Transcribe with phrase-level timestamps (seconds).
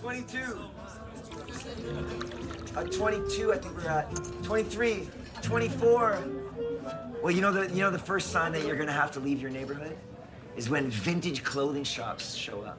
[0.00, 0.38] 22.
[2.76, 4.14] Uh, 22, I think we're at.
[4.42, 5.08] 23,
[5.42, 6.24] 24.
[7.22, 9.40] Well, you know the you know the first sign that you're gonna have to leave
[9.40, 9.96] your neighborhood
[10.56, 12.78] is when vintage clothing shops show up.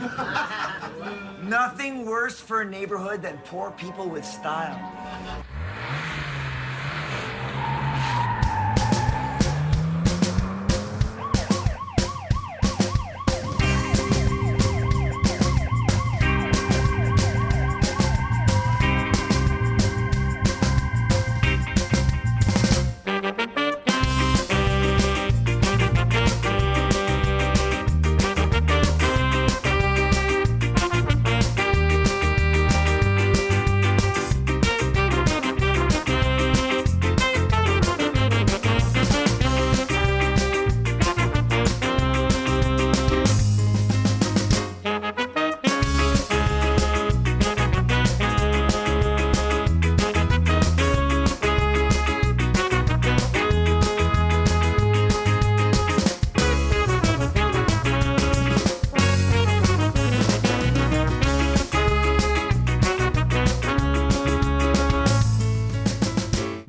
[1.42, 4.78] Nothing worse for a neighborhood than poor people with style.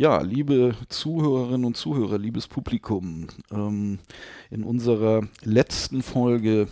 [0.08, 4.00] Ja, liebe Zuhörerinnen und Zuhörer, liebes Publikum, ähm,
[4.50, 6.69] in unserer letzten Folge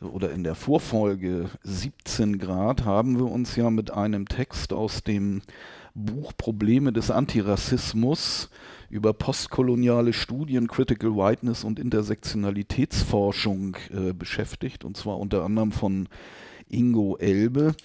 [0.00, 5.42] oder in der Vorfolge 17 Grad haben wir uns ja mit einem Text aus dem
[5.94, 8.50] Buch Probleme des Antirassismus
[8.88, 16.08] über postkoloniale Studien, Critical Whiteness und Intersektionalitätsforschung äh, beschäftigt, und zwar unter anderem von
[16.68, 17.76] Ingo Elbe.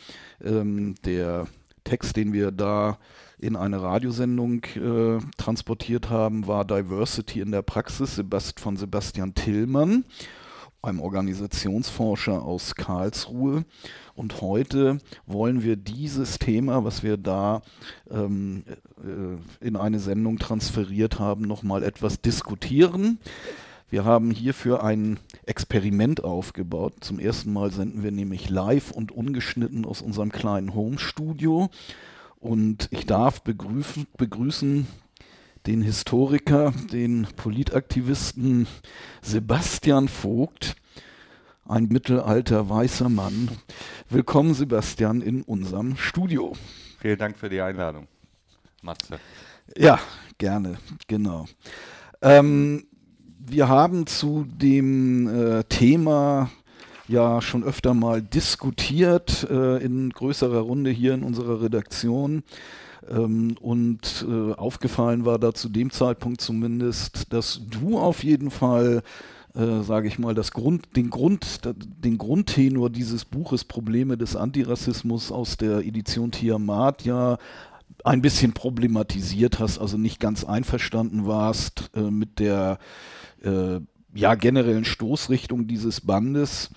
[0.44, 1.46] Ähm, der
[1.84, 2.98] Text, den wir da
[3.38, 8.22] in eine Radiosendung äh, transportiert haben, war Diversity in der Praxis
[8.58, 10.06] von Sebastian Tillmann,
[10.82, 13.66] einem Organisationsforscher aus Karlsruhe.
[14.16, 17.62] Und heute wollen wir dieses Thema, was wir da
[18.10, 18.64] ähm,
[19.04, 23.20] äh, in eine Sendung transferiert haben, nochmal etwas diskutieren.
[23.90, 26.94] Wir haben hierfür ein Experiment aufgebaut.
[27.02, 31.70] Zum ersten Mal senden wir nämlich live und ungeschnitten aus unserem kleinen Home-Studio.
[32.46, 34.86] Und ich darf begrüßen, begrüßen
[35.66, 38.68] den Historiker, den Politaktivisten
[39.24, 40.76] Sebastian Vogt,
[41.68, 43.50] ein mittelalter weißer Mann.
[44.12, 46.54] Willkommen, Sebastian, in unserem Studio.
[47.00, 48.08] Vielen Dank für die Einladung,
[48.84, 49.18] Matze.
[49.76, 50.00] Ja,
[50.38, 51.48] gerne, genau.
[52.22, 52.86] Ähm,
[53.40, 56.52] wir haben zu dem äh, Thema
[57.08, 62.44] ja schon öfter mal diskutiert äh, in größerer Runde hier in unserer Redaktion.
[63.10, 69.04] Ähm, und äh, aufgefallen war da zu dem Zeitpunkt zumindest, dass du auf jeden Fall
[69.56, 75.32] äh, sage ich mal, das Grund, den, Grund, den Grundtenor dieses Buches Probleme des Antirassismus
[75.32, 77.38] aus der Edition Tiamat ja
[78.04, 82.80] ein bisschen problematisiert hast, also nicht ganz einverstanden warst äh, mit der
[83.44, 83.80] äh,
[84.16, 86.70] ja, generellen Stoßrichtung dieses Bandes,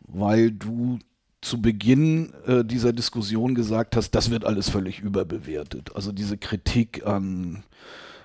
[0.00, 1.00] weil du
[1.40, 5.94] zu Beginn äh, dieser Diskussion gesagt hast, das wird alles völlig überbewertet.
[5.94, 7.64] Also diese Kritik an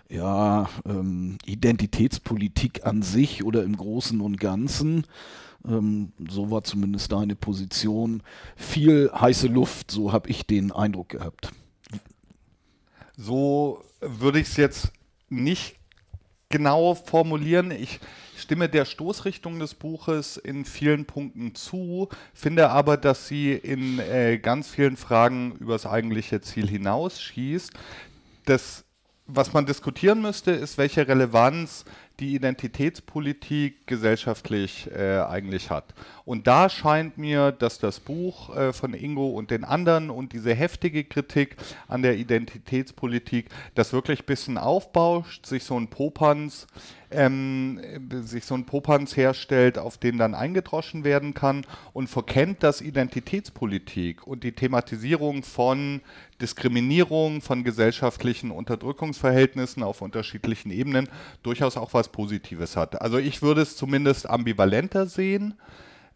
[0.10, 5.06] ja, ähm, Identitätspolitik an sich oder im Großen und Ganzen,
[5.68, 8.22] ähm, so war zumindest deine Position,
[8.56, 11.52] viel heiße Luft, so habe ich den Eindruck gehabt.
[13.18, 14.92] So würde ich es jetzt
[15.30, 15.76] nicht
[16.50, 17.72] genau formulieren.
[17.72, 18.00] Ich
[18.44, 24.38] stimme der Stoßrichtung des Buches in vielen Punkten zu, finde aber, dass sie in äh,
[24.38, 27.72] ganz vielen Fragen übers eigentliche Ziel hinausschießt.
[28.46, 28.84] Das,
[29.26, 31.86] was man diskutieren müsste, ist, welche Relevanz
[32.20, 35.96] die Identitätspolitik gesellschaftlich äh, eigentlich hat.
[36.26, 40.54] Und da scheint mir, dass das Buch äh, von Ingo und den anderen und diese
[40.54, 46.68] heftige Kritik an der Identitätspolitik das wirklich ein bisschen aufbauscht, sich so ein Popanz
[47.14, 47.80] ähm,
[48.24, 54.28] sich so ein Popanz herstellt, auf den dann eingedroschen werden kann und verkennt, dass Identitätspolitik
[54.28, 56.02] und die Thematisierung von
[56.42, 61.08] Diskriminierung, von gesellschaftlichen Unterdrückungsverhältnissen auf unterschiedlichen Ebenen
[61.42, 63.02] durchaus auch was Positives hat.
[63.02, 65.56] Also ich würde es zumindest ambivalenter sehen.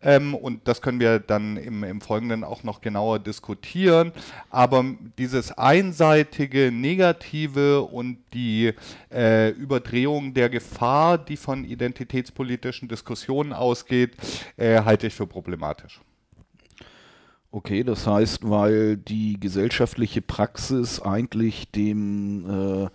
[0.02, 4.12] Ähm, und das können wir dann im, im Folgenden auch noch genauer diskutieren.
[4.50, 4.86] Aber
[5.18, 8.74] dieses einseitige Negative und die
[9.12, 14.16] äh, Überdrehung der Gefahr, die von identitätspolitischen Diskussionen ausgeht,
[14.58, 16.00] äh, halte ich für problematisch.
[17.50, 22.90] Okay, das heißt, weil die gesellschaftliche Praxis eigentlich dem äh,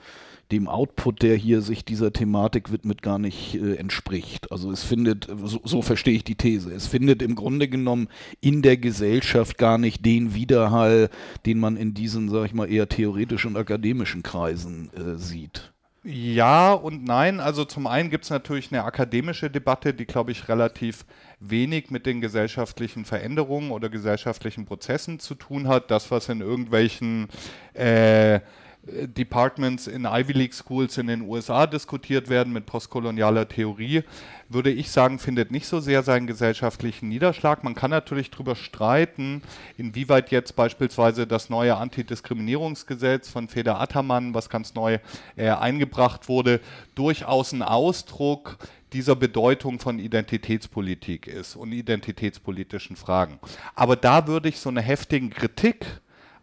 [0.53, 4.53] dem Output, der hier sich dieser Thematik widmet, gar nicht äh, entspricht.
[4.53, 8.09] Also es findet, so, so, verstehe ich die These, es findet im Grunde genommen
[8.41, 11.11] in der Gesellschaft gar nicht den Widerhall,
[11.47, 15.73] den man in diesen, sag ich mal, eher theoretischen und akademischen Kreisen äh, sieht.
[16.05, 17.39] Ja und nein.
[17.39, 21.05] Also zum einen gibt es natürlich eine akademische Debatte, die, glaube ich, relativ
[21.39, 25.93] wenig mit den gesellschaftlichen Veränderungen oder gesellschaftlichen Prozessen zu tun hat.
[25.93, 27.29] Das, was in irgendwelchen
[27.75, 28.41] äh,
[28.85, 34.03] Departments in Ivy League Schools in den USA diskutiert werden mit postkolonialer Theorie,
[34.49, 37.63] würde ich sagen, findet nicht so sehr seinen gesellschaftlichen Niederschlag.
[37.63, 39.43] Man kann natürlich darüber streiten,
[39.79, 44.99] inwieweit jetzt beispielsweise das neue Antidiskriminierungsgesetz von Feder Attermann, was ganz neu
[45.37, 46.61] äh, eingebracht wurde,
[46.97, 48.59] durchaus ein Ausdruck
[48.93, 53.39] dieser Bedeutung von Identitätspolitik ist und identitätspolitischen Fragen.
[53.75, 55.87] Aber da würde ich so eine heftige Kritik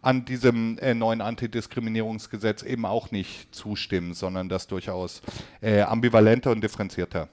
[0.02, 5.22] an diesem äh, neuen Antidiskriminierungsgesetz eben auch nicht zustimmen, sondern das durchaus
[5.60, 7.28] äh, ambivalenter und differenzierter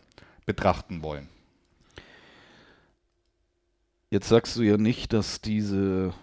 [0.46, 1.30] betrachten wollen.
[4.10, 6.14] Jetzt sagst du ja nicht, dass diese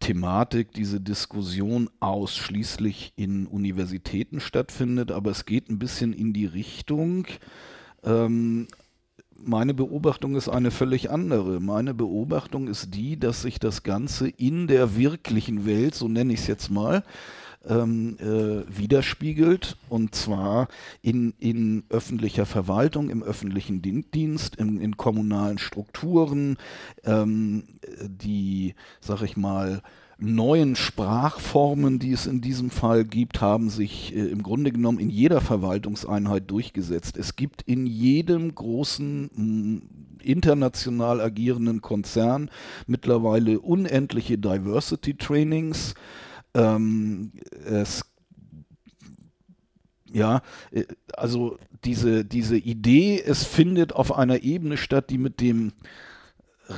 [0.00, 7.26] Thematik, diese Diskussion ausschließlich in Universitäten stattfindet, aber es geht ein bisschen in die Richtung,
[8.02, 8.66] ähm,
[9.44, 11.60] meine Beobachtung ist eine völlig andere.
[11.60, 16.40] Meine Beobachtung ist die, dass sich das Ganze in der wirklichen Welt, so nenne ich
[16.40, 17.02] es jetzt mal,
[17.64, 20.68] ähm, äh, widerspiegelt und zwar
[21.00, 26.56] in, in öffentlicher Verwaltung, im öffentlichen Dienst, in, in kommunalen Strukturen,
[27.04, 27.64] ähm,
[28.02, 29.82] die, sag ich mal,
[30.22, 35.10] neuen Sprachformen, die es in diesem Fall gibt, haben sich äh, im Grunde genommen in
[35.10, 37.16] jeder Verwaltungseinheit durchgesetzt.
[37.16, 39.82] Es gibt in jedem großen
[40.22, 42.50] international agierenden Konzern
[42.86, 45.94] mittlerweile unendliche Diversity Trainings.
[46.54, 47.32] Ähm,
[47.64, 48.04] es
[50.12, 50.84] ja, äh,
[51.14, 55.72] also diese, diese Idee, es findet auf einer Ebene statt, die mit dem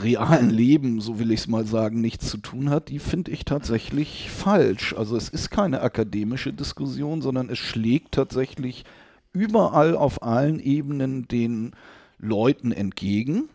[0.02, 3.44] realen Leben, so will ich es mal sagen, nichts zu tun hat, die finde ich
[3.44, 4.94] tatsächlich falsch.
[4.96, 8.85] Also es ist keine akademische Diskussion, sondern es schlägt tatsächlich
[9.32, 11.73] überall auf allen Ebenen den
[12.19, 13.49] Leuten entgegen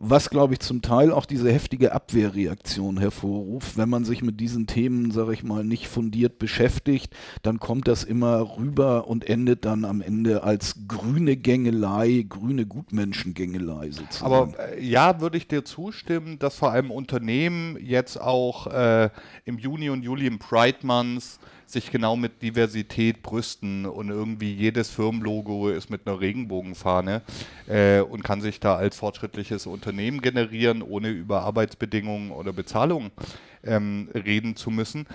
[0.00, 3.76] was, glaube ich, zum Teil auch diese heftige Abwehrreaktion hervorruft.
[3.76, 7.12] Wenn man sich mit diesen Themen, sage ich mal, nicht fundiert beschäftigt,
[7.42, 13.90] dann kommt das immer rüber und endet dann am Ende als grüne Gängelei, grüne Gutmenschengängelei
[13.90, 14.32] sozusagen.
[14.32, 19.10] Aber äh, ja, würde ich dir zustimmen, dass vor allem Unternehmen jetzt auch äh,
[19.46, 21.40] im Juni und Juli im Pride Month
[21.70, 27.22] sich genau mit Diversität brüsten und irgendwie jedes Firmenlogo ist mit einer Regenbogenfahne
[27.66, 33.10] äh, und kann sich da als fortschrittliches Unternehmen generieren, ohne über Arbeitsbedingungen oder Bezahlung
[33.64, 35.06] ähm, reden zu müssen.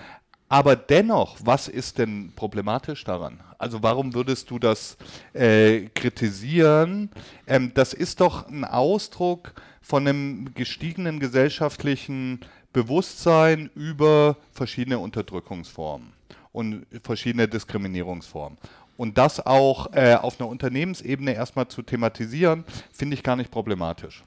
[0.48, 3.40] Aber dennoch, was ist denn problematisch daran?
[3.58, 4.96] Also warum würdest du das
[5.32, 7.10] äh, kritisieren?
[7.46, 12.40] Ähm, das ist doch ein Ausdruck von einem gestiegenen gesellschaftlichen
[12.72, 16.13] Bewusstsein über verschiedene Unterdrückungsformen
[16.54, 18.56] und verschiedene Diskriminierungsformen.
[18.96, 24.22] Und das auch äh, auf einer Unternehmensebene erstmal zu thematisieren, finde ich gar nicht problematisch.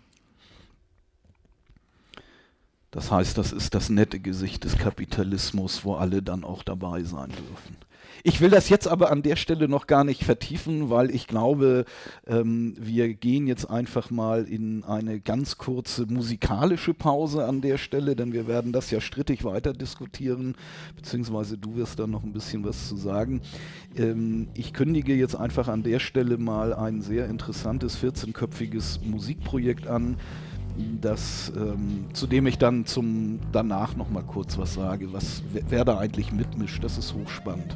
[2.92, 7.30] Das heißt, das ist das nette Gesicht des Kapitalismus, wo alle dann auch dabei sein
[7.30, 7.78] dürfen.
[8.24, 11.86] Ich will das jetzt aber an der Stelle noch gar nicht vertiefen, weil ich glaube,
[12.26, 18.16] ähm, wir gehen jetzt einfach mal in eine ganz kurze musikalische Pause an der Stelle,
[18.16, 20.56] denn wir werden das ja strittig weiter diskutieren,
[20.96, 23.42] beziehungsweise du wirst da noch ein bisschen was zu sagen.
[23.96, 30.18] Ähm, ich kündige jetzt einfach an der Stelle mal ein sehr interessantes 14-köpfiges Musikprojekt an
[31.02, 35.64] das, ähm, zu dem ich dann zum danach noch mal kurz was sage, was wer,
[35.70, 36.84] wer da eigentlich mitmischt.
[36.84, 37.76] Das ist hochspannend.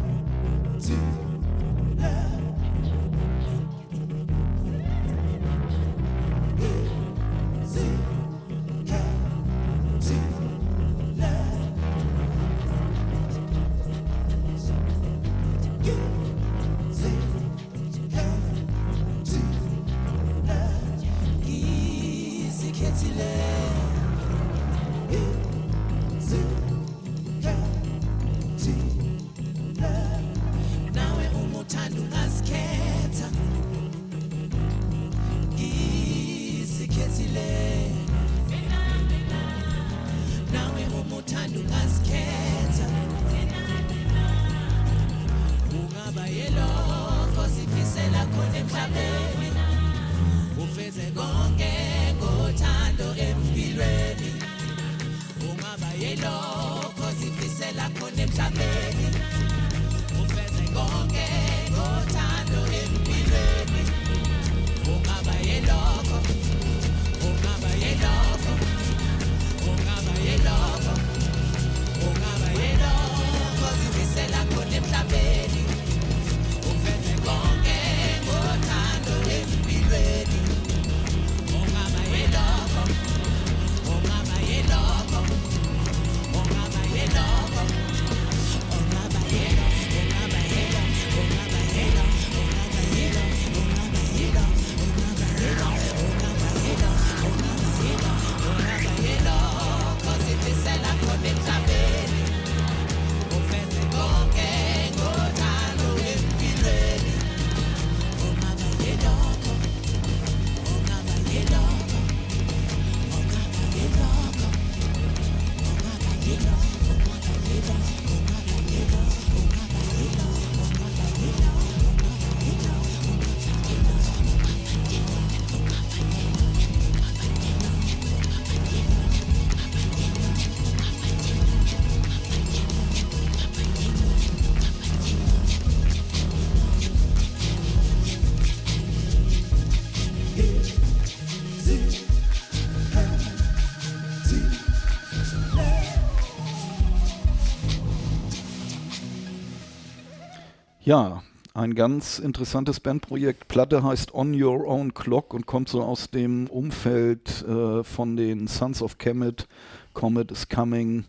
[150.91, 153.47] Ja, ein ganz interessantes Bandprojekt.
[153.47, 158.47] Platte heißt On Your Own Clock und kommt so aus dem Umfeld äh, von den
[158.47, 159.47] Sons of Kemet.
[159.93, 161.05] Comet is Coming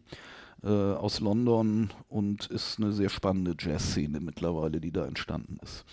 [0.63, 5.85] äh, aus London und ist eine sehr spannende Jazzszene mittlerweile, die da entstanden ist.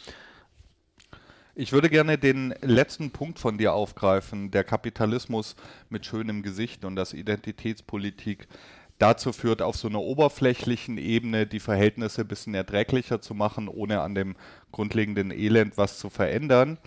[1.55, 5.55] Ich würde gerne den letzten Punkt von dir aufgreifen, der Kapitalismus
[5.89, 8.48] mit schönem Gesicht und das Identitätspolitik
[9.00, 14.01] dazu führt, auf so einer oberflächlichen Ebene die Verhältnisse ein bisschen erträglicher zu machen, ohne
[14.01, 14.36] an dem
[14.72, 16.77] grundlegenden Elend was zu verändern.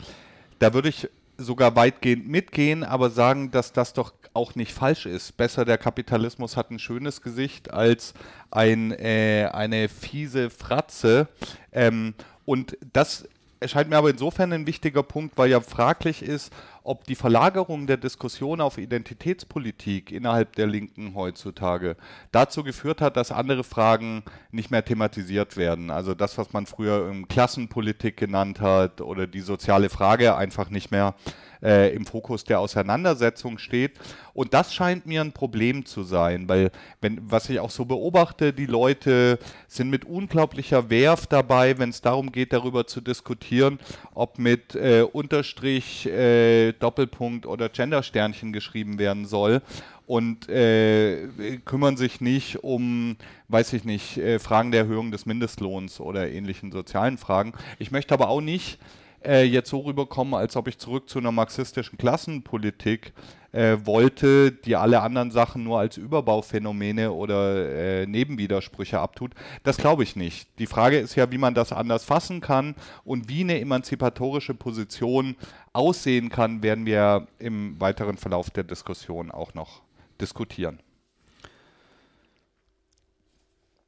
[0.58, 5.36] Da würde ich sogar weitgehend mitgehen, aber sagen, dass das doch auch nicht falsch ist.
[5.36, 8.14] Besser der Kapitalismus hat ein schönes Gesicht als
[8.50, 11.28] ein, äh, eine fiese Fratze.
[11.72, 12.14] Ähm,
[12.44, 13.26] und das
[13.60, 16.52] erscheint mir aber insofern ein wichtiger Punkt, weil ja fraglich ist,
[16.84, 21.96] ob die Verlagerung der Diskussion auf Identitätspolitik innerhalb der Linken heutzutage
[22.32, 25.90] dazu geführt hat, dass andere Fragen nicht mehr thematisiert werden.
[25.90, 31.14] Also das, was man früher Klassenpolitik genannt hat oder die soziale Frage einfach nicht mehr
[31.62, 33.92] äh, im Fokus der Auseinandersetzung steht.
[34.34, 38.52] Und das scheint mir ein Problem zu sein, weil, wenn, was ich auch so beobachte,
[38.52, 39.38] die Leute
[39.68, 43.78] sind mit unglaublicher Werf dabei, wenn es darum geht, darüber zu diskutieren,
[44.14, 49.60] ob mit äh, Unterstrich, äh, Doppelpunkt oder Gendersternchen geschrieben werden soll
[50.06, 51.28] und äh,
[51.64, 53.16] kümmern sich nicht um,
[53.48, 57.52] weiß ich nicht, äh, Fragen der Erhöhung des Mindestlohns oder ähnlichen sozialen Fragen.
[57.78, 58.78] Ich möchte aber auch nicht
[59.24, 63.12] äh, jetzt so rüberkommen, als ob ich zurück zu einer marxistischen Klassenpolitik
[63.52, 69.32] äh, wollte, die alle anderen Sachen nur als Überbauphänomene oder äh, Nebenwidersprüche abtut.
[69.62, 70.48] Das glaube ich nicht.
[70.58, 72.74] Die Frage ist ja, wie man das anders fassen kann
[73.04, 75.36] und wie eine emanzipatorische Position
[75.72, 79.82] aussehen kann, werden wir im weiteren Verlauf der Diskussion auch noch
[80.20, 80.80] diskutieren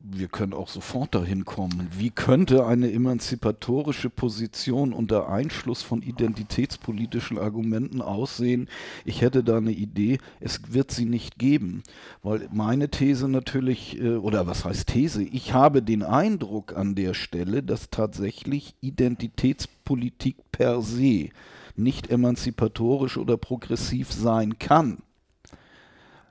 [0.06, 1.88] wir können auch sofort dahin kommen.
[1.96, 8.68] Wie könnte eine emanzipatorische Position unter Einschluss von identitätspolitischen Argumenten aussehen?
[9.06, 11.82] Ich hätte da eine Idee, es wird sie nicht geben,
[12.22, 15.22] weil meine These natürlich, äh, oder was heißt These?
[15.22, 21.30] Ich habe den Eindruck an der Stelle, dass tatsächlich Identitätspolitik per se
[21.76, 24.98] nicht emanzipatorisch oder progressiv sein kann.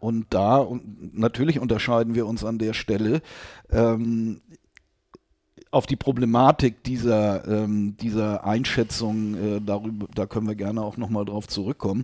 [0.04, 3.22] Und da, und natürlich unterscheiden wir uns an der Stelle
[3.72, 4.42] ähm,
[5.72, 11.24] auf die Problematik dieser, ähm, dieser Einschätzung, äh, darüber, da können wir gerne auch nochmal
[11.24, 12.04] drauf zurückkommen.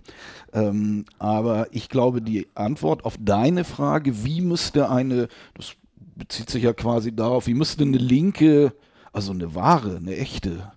[0.54, 5.74] Ähm, aber ich glaube, die Antwort auf deine Frage, wie müsste eine, das
[6.16, 8.72] bezieht sich ja quasi darauf, wie müsste eine linke,
[9.12, 10.72] also eine wahre, eine echte,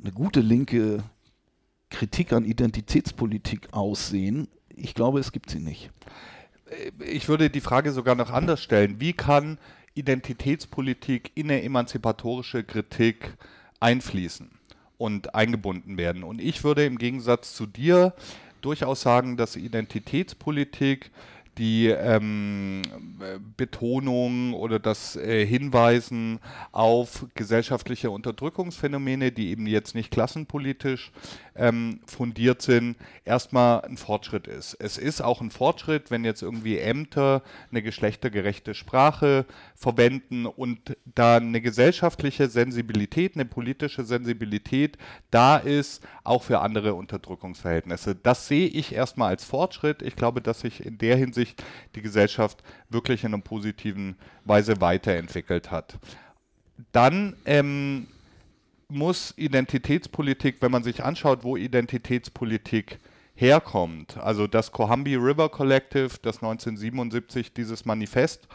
[0.00, 1.02] eine gute linke
[1.90, 5.90] Kritik an Identitätspolitik aussehen, ich glaube, es gibt sie nicht.
[6.98, 9.00] Ich würde die Frage sogar noch anders stellen.
[9.00, 9.58] Wie kann
[9.94, 13.34] Identitätspolitik in eine emanzipatorische Kritik
[13.80, 14.50] einfließen
[14.98, 16.24] und eingebunden werden?
[16.24, 18.14] Und ich würde im Gegensatz zu dir
[18.60, 21.10] durchaus sagen, dass Identitätspolitik
[21.58, 22.82] die ähm,
[23.56, 26.40] Betonung oder das äh, Hinweisen
[26.72, 31.12] auf gesellschaftliche Unterdrückungsphänomene, die eben jetzt nicht klassenpolitisch
[31.56, 34.74] ähm, fundiert sind, erstmal ein Fortschritt ist.
[34.74, 41.36] Es ist auch ein Fortschritt, wenn jetzt irgendwie Ämter eine geschlechtergerechte Sprache verwenden und da
[41.36, 44.98] eine gesellschaftliche Sensibilität, eine politische Sensibilität
[45.30, 48.14] da ist, auch für andere Unterdrückungsverhältnisse.
[48.14, 50.02] Das sehe ich erstmal als Fortschritt.
[50.02, 51.62] Ich glaube, dass sich in der Hinsicht
[51.94, 55.98] die Gesellschaft wirklich in einer positiven Weise weiterentwickelt hat.
[56.92, 58.08] Dann ähm,
[58.88, 62.98] muss Identitätspolitik, wenn man sich anschaut, wo Identitätspolitik
[63.34, 64.16] herkommt.
[64.18, 68.46] Also das Cohambi River Collective, das 1977 dieses Manifest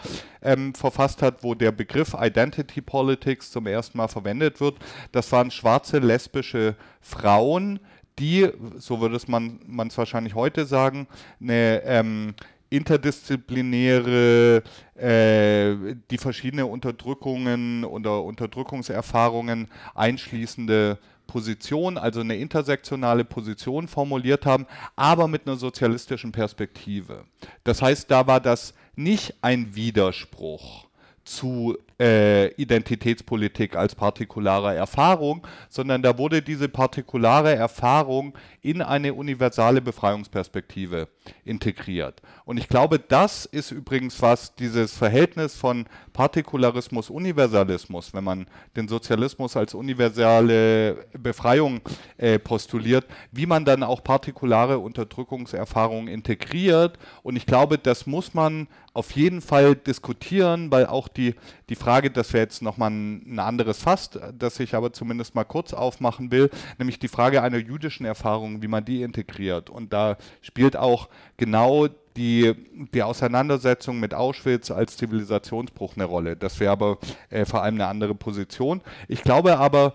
[0.41, 4.77] ähm, verfasst hat, wo der Begriff Identity Politics zum ersten Mal verwendet wird,
[5.11, 7.79] das waren schwarze lesbische Frauen,
[8.19, 11.07] die, so würde man es wahrscheinlich heute sagen,
[11.41, 12.35] eine ähm,
[12.69, 14.63] interdisziplinäre,
[14.95, 25.27] äh, die verschiedene Unterdrückungen oder Unterdrückungserfahrungen einschließende Position, also eine intersektionale Position formuliert haben, aber
[25.27, 27.25] mit einer sozialistischen Perspektive.
[27.63, 30.87] Das heißt, da war das nicht ein Widerspruch
[31.23, 39.81] zu äh, Identitätspolitik als partikulare Erfahrung, sondern da wurde diese partikulare Erfahrung in eine universale
[39.81, 41.09] Befreiungsperspektive
[41.43, 42.21] integriert.
[42.45, 48.87] Und ich glaube, das ist übrigens was, dieses Verhältnis von Partikularismus, Universalismus, wenn man den
[48.87, 51.81] Sozialismus als universale Befreiung
[52.17, 56.97] äh, postuliert, wie man dann auch partikulare Unterdrückungserfahrungen integriert.
[57.23, 61.35] Und ich glaube, das muss man auf jeden Fall diskutieren, weil auch die,
[61.69, 65.43] die Frage, das wäre jetzt nochmal ein, ein anderes Fass, das ich aber zumindest mal
[65.43, 69.69] kurz aufmachen will, nämlich die Frage einer jüdischen Erfahrung, wie man die integriert.
[69.69, 72.53] Und da spielt auch genau die,
[72.93, 76.35] die Auseinandersetzung mit Auschwitz als Zivilisationsbruch eine Rolle.
[76.35, 76.97] Das wäre aber
[77.29, 78.81] äh, vor allem eine andere Position.
[79.07, 79.93] Ich glaube aber,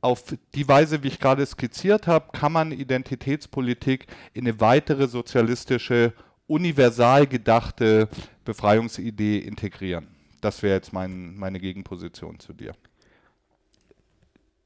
[0.00, 0.22] auf
[0.54, 6.12] die Weise, wie ich gerade skizziert habe, kann man Identitätspolitik in eine weitere sozialistische,
[6.46, 8.08] universal gedachte
[8.44, 10.15] Befreiungsidee integrieren.
[10.46, 12.72] Das wäre jetzt mein, meine Gegenposition zu dir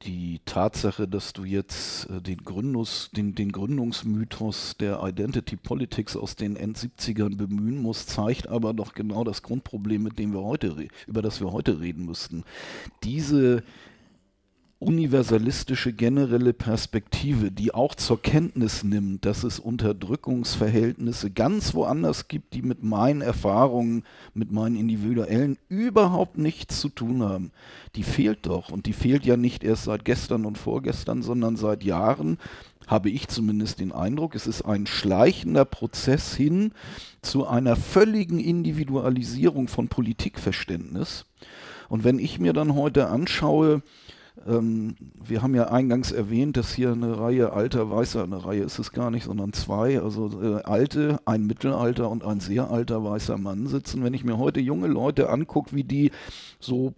[0.02, 6.36] die Tatsache, dass du jetzt äh, den, Gründungs, den, den Gründungsmythos der Identity Politics aus
[6.36, 11.22] den End-70ern bemühen musst, zeigt aber doch genau das Grundproblem, mit dem wir heute, über
[11.22, 12.44] das wir heute reden müssten.
[13.02, 13.62] Diese
[14.80, 22.62] universalistische generelle Perspektive, die auch zur Kenntnis nimmt, dass es Unterdrückungsverhältnisse ganz woanders gibt, die
[22.62, 27.52] mit meinen Erfahrungen, mit meinen individuellen überhaupt nichts zu tun haben,
[27.94, 28.70] die fehlt doch.
[28.70, 32.38] Und die fehlt ja nicht erst seit gestern und vorgestern, sondern seit Jahren
[32.86, 36.72] habe ich zumindest den Eindruck, es ist ein schleichender Prozess hin
[37.20, 41.26] zu einer völligen Individualisierung von Politikverständnis.
[41.90, 43.82] Und wenn ich mir dann heute anschaue,
[44.46, 48.78] ähm, wir haben ja eingangs erwähnt, dass hier eine Reihe alter Weißer, eine Reihe ist
[48.78, 53.38] es gar nicht, sondern zwei, also äh, alte, ein Mittelalter und ein sehr alter weißer
[53.38, 54.02] Mann sitzen.
[54.04, 56.10] Wenn ich mir heute junge Leute angucke, wie die
[56.58, 56.94] so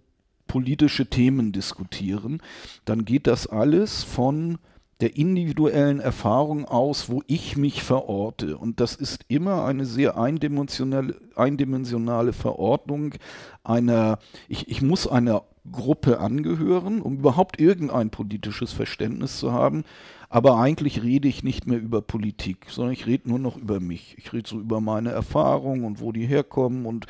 [0.47, 2.41] politische Themen diskutieren,
[2.85, 4.59] dann geht das alles von
[5.01, 8.57] der individuellen Erfahrung aus, wo ich mich verorte.
[8.57, 13.15] Und das ist immer eine sehr eindimensionale, eindimensionale Verordnung
[13.63, 19.83] einer, ich, ich muss einer Gruppe angehören, um überhaupt irgendein politisches Verständnis zu haben.
[20.29, 24.15] Aber eigentlich rede ich nicht mehr über Politik, sondern ich rede nur noch über mich.
[24.17, 27.05] Ich rede so über meine Erfahrungen und wo die herkommen und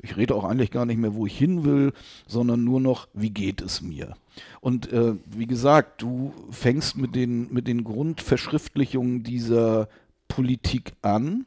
[0.00, 1.92] ich rede auch eigentlich gar nicht mehr, wo ich hin will,
[2.26, 4.14] sondern nur noch, wie geht es mir.
[4.60, 9.88] Und äh, wie gesagt, du fängst mit den, mit den Grundverschriftlichungen dieser
[10.28, 11.46] Politik an.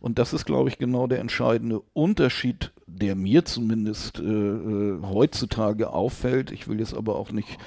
[0.00, 5.90] Und das ist, glaube ich, genau der entscheidende Unterschied der mir zumindest äh, äh, heutzutage
[5.90, 7.58] auffällt, ich will jetzt aber auch nicht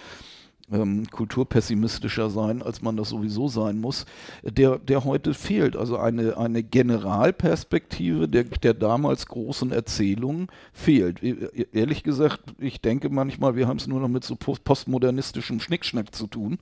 [0.72, 4.06] ähm, kulturpessimistischer sein, als man das sowieso sein muss,
[4.44, 5.76] der, der heute fehlt.
[5.76, 11.24] Also eine, eine Generalperspektive der, der damals großen Erzählung fehlt.
[11.24, 15.60] E, e, ehrlich gesagt, ich denke manchmal, wir haben es nur noch mit so postmodernistischem
[15.60, 16.60] Schnickschnack zu tun.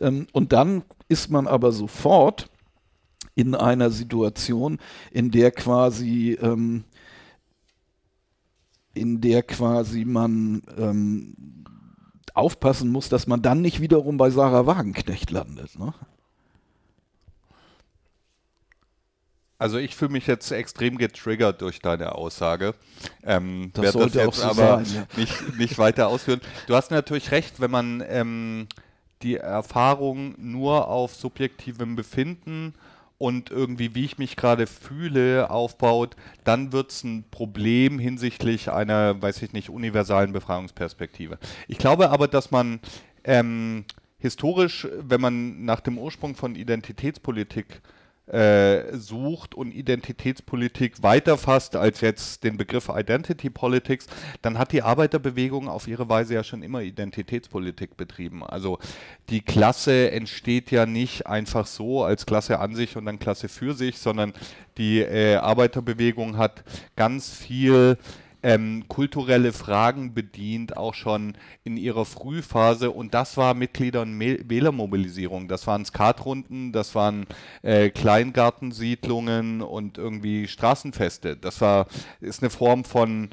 [0.00, 2.50] Ähm, und dann ist man aber sofort
[3.34, 4.78] in einer Situation,
[5.10, 6.84] in der quasi ähm,
[8.94, 11.34] in der quasi man ähm,
[12.36, 15.78] aufpassen muss, dass man dann nicht wiederum bei Sarah Wagenknecht landet.
[15.78, 15.94] Ne?
[19.58, 22.74] Also ich fühle mich jetzt extrem getriggert durch deine Aussage.
[23.22, 25.06] Ähm, das sollte das jetzt so aber sein, ja.
[25.16, 26.42] nicht, nicht weiter ausführen.
[26.66, 28.68] Du hast natürlich recht, wenn man ähm,
[29.22, 32.74] die Erfahrung nur auf subjektivem Befinden
[33.18, 39.20] und irgendwie, wie ich mich gerade fühle, aufbaut, dann wird es ein Problem hinsichtlich einer,
[39.20, 41.38] weiß ich nicht, universalen Befreiungsperspektive.
[41.68, 42.80] Ich glaube aber, dass man
[43.24, 43.84] ähm,
[44.18, 47.80] historisch, wenn man nach dem Ursprung von Identitätspolitik
[48.26, 54.06] äh, sucht und Identitätspolitik weiterfasst als jetzt den Begriff Identity Politics,
[54.42, 58.42] dann hat die Arbeiterbewegung auf ihre Weise ja schon immer Identitätspolitik betrieben.
[58.42, 58.78] Also
[59.28, 63.74] die Klasse entsteht ja nicht einfach so als Klasse an sich und dann Klasse für
[63.74, 64.32] sich, sondern
[64.76, 66.64] die äh, Arbeiterbewegung hat
[66.96, 67.96] ganz viel
[68.42, 72.90] ähm, kulturelle Fragen bedient, auch schon in ihrer Frühphase.
[72.90, 75.48] Und das war Mitglieder- und Wählermobilisierung.
[75.48, 77.26] Das waren Skatrunden, das waren
[77.62, 81.36] äh, Kleingartensiedlungen und irgendwie Straßenfeste.
[81.36, 81.86] Das war
[82.20, 83.30] ist eine Form von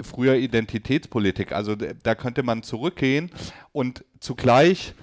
[0.00, 1.52] früher Identitätspolitik.
[1.52, 3.30] Also da könnte man zurückgehen
[3.72, 4.94] und zugleich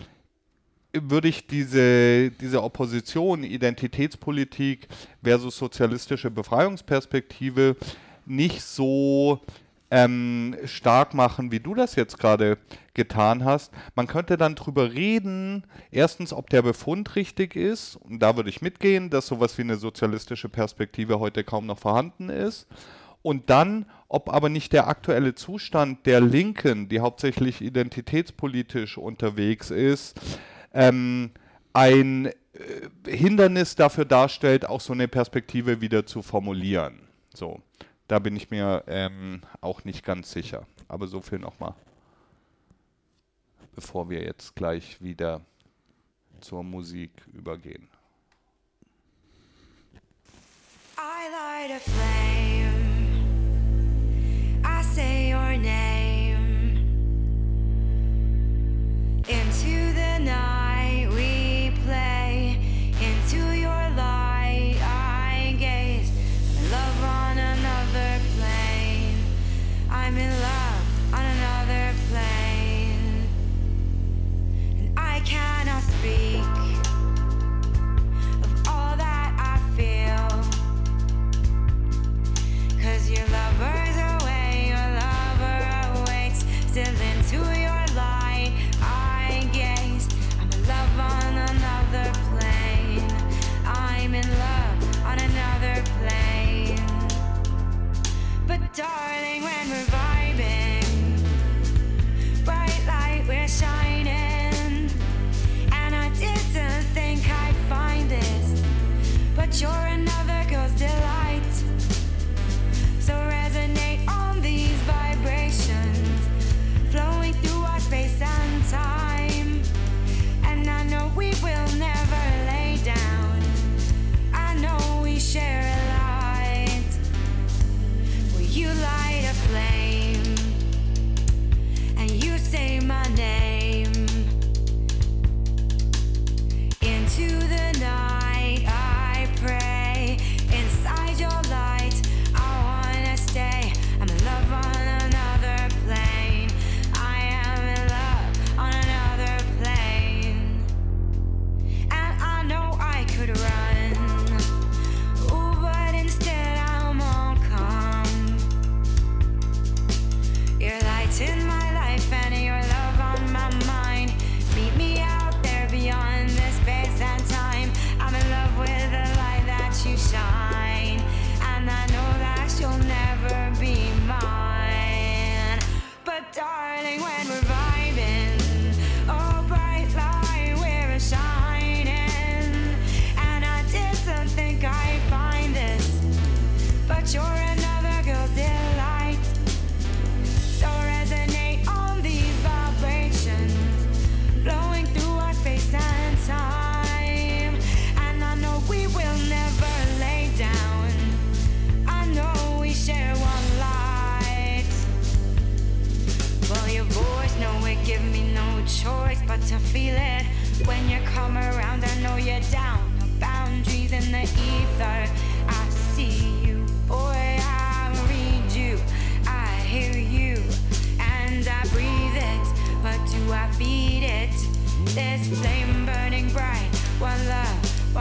[0.93, 4.87] würde ich diese, diese Opposition Identitätspolitik
[5.23, 7.75] versus sozialistische Befreiungsperspektive
[8.25, 9.41] nicht so
[9.93, 12.57] ähm, stark machen, wie du das jetzt gerade
[12.95, 13.71] getan hast.
[13.95, 18.63] Man könnte dann drüber reden, erstens, ob der Befund richtig ist, und da würde ich
[18.63, 22.67] mitgehen, dass sowas wie eine sozialistische Perspektive heute kaum noch vorhanden ist.
[23.21, 30.19] Und dann, ob aber nicht der aktuelle Zustand der Linken, die hauptsächlich identitätspolitisch unterwegs ist,
[30.73, 31.29] ähm,
[31.71, 32.33] ein äh,
[33.07, 37.07] Hindernis dafür darstellt, auch so eine Perspektive wieder zu formulieren.
[37.33, 37.61] So.
[38.07, 40.67] Da bin ich mir ähm, auch nicht ganz sicher.
[40.87, 41.73] Aber so viel nochmal,
[43.73, 45.41] bevor wir jetzt gleich wieder
[46.41, 47.87] zur Musik übergehen.
[50.97, 52.73] I light a flame.
[54.65, 56.77] I say your name
[59.27, 60.62] into the night.
[98.73, 99.42] Darling,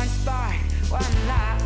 [0.03, 0.57] one spark,
[0.91, 1.62] one light.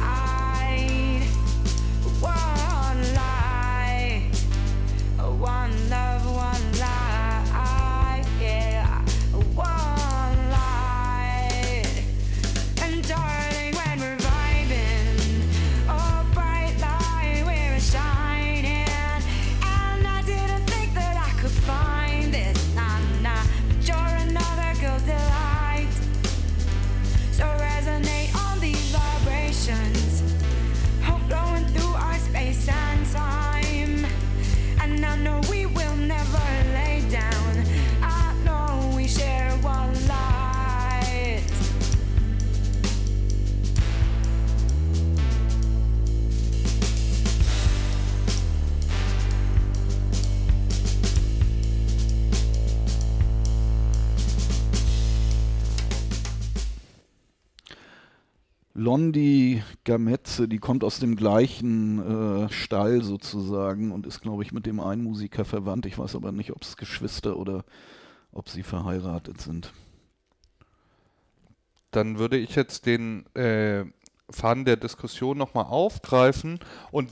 [58.86, 64.64] Blondie Gametze, die kommt aus dem gleichen äh, Stall sozusagen und ist, glaube ich, mit
[64.64, 65.86] dem einen Musiker verwandt.
[65.86, 67.64] Ich weiß aber nicht, ob es Geschwister oder
[68.30, 69.72] ob sie verheiratet sind.
[71.90, 73.86] Dann würde ich jetzt den äh,
[74.28, 76.58] Faden der Diskussion nochmal aufgreifen.
[76.90, 77.10] Und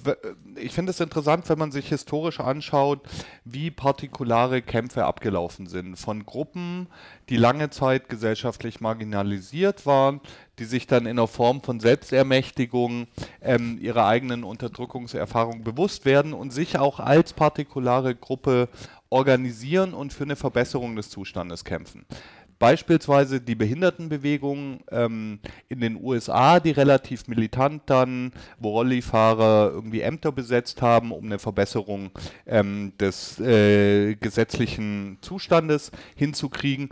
[0.57, 3.01] ich finde es interessant, wenn man sich historisch anschaut,
[3.45, 5.97] wie partikulare Kämpfe abgelaufen sind.
[5.97, 6.89] Von Gruppen,
[7.29, 10.21] die lange Zeit gesellschaftlich marginalisiert waren,
[10.59, 13.07] die sich dann in der Form von Selbstermächtigung
[13.40, 18.69] ähm, ihrer eigenen Unterdrückungserfahrung bewusst werden und sich auch als partikulare Gruppe
[19.11, 22.05] organisieren und für eine Verbesserung des Zustandes kämpfen
[22.59, 25.38] beispielsweise die Behindertenbewegung ähm,
[25.69, 31.38] in den USA, die relativ militant dann, wo Rollifahrer irgendwie Ämter besetzt haben, um eine
[31.38, 32.11] Verbesserung
[32.47, 36.88] ähm, des äh, gesetzlichen Zustandes hinzukriegen.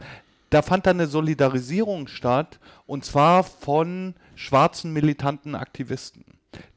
[0.53, 6.27] Da fand dann eine Solidarisierung statt, und zwar von schwarzen militanten Aktivisten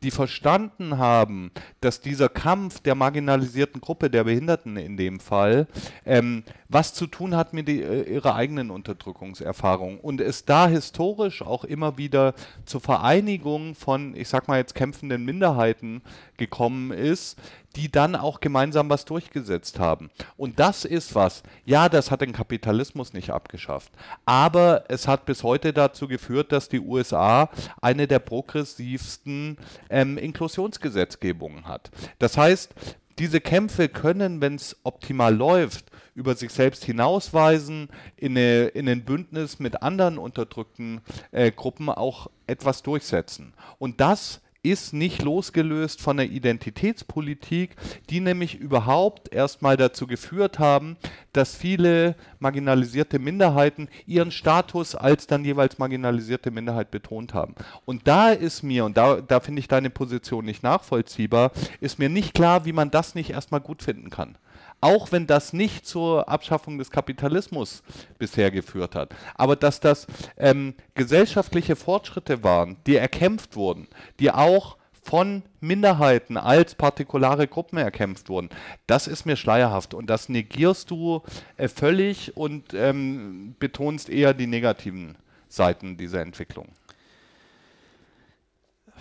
[0.03, 5.67] die verstanden haben, dass dieser Kampf der marginalisierten Gruppe, der Behinderten in dem Fall,
[6.05, 9.99] ähm, was zu tun hat mit die, äh, ihrer eigenen Unterdrückungserfahrung.
[9.99, 12.33] Und es da historisch auch immer wieder
[12.65, 16.01] zur Vereinigung von, ich sag mal jetzt kämpfenden Minderheiten
[16.37, 17.37] gekommen ist,
[17.75, 20.09] die dann auch gemeinsam was durchgesetzt haben.
[20.37, 23.91] Und das ist was, ja, das hat den Kapitalismus nicht abgeschafft,
[24.25, 27.49] aber es hat bis heute dazu geführt, dass die USA
[27.81, 29.57] eine der progressivsten
[29.89, 31.91] ähm, Inklusionsgesetzgebungen hat.
[32.19, 32.73] Das heißt,
[33.19, 39.03] diese Kämpfe können, wenn es optimal läuft, über sich selbst hinausweisen, in, eine, in ein
[39.03, 43.53] Bündnis mit anderen unterdrückten äh, Gruppen auch etwas durchsetzen.
[43.79, 47.75] Und das ist nicht losgelöst von der Identitätspolitik,
[48.09, 50.97] die nämlich überhaupt erstmal dazu geführt haben,
[51.33, 57.55] dass viele marginalisierte Minderheiten ihren Status als dann jeweils marginalisierte Minderheit betont haben.
[57.85, 62.09] Und da ist mir, und da, da finde ich deine Position nicht nachvollziehbar, ist mir
[62.09, 64.37] nicht klar, wie man das nicht erstmal gut finden kann
[64.85, 67.81] auch wenn das nicht zur Abschaffung des Kapitalismus
[68.19, 69.15] bisher geführt hat.
[69.33, 70.05] Aber dass das
[70.37, 73.87] ähm, gesellschaftliche Fortschritte waren, die erkämpft wurden,
[74.19, 78.49] die auch von Minderheiten als partikulare Gruppen erkämpft wurden.
[78.85, 81.23] Das ist mir schleierhaft und das negierst du
[81.57, 85.17] äh, völlig und ähm, betonst eher die negativen
[85.49, 86.67] Seiten dieser Entwicklung.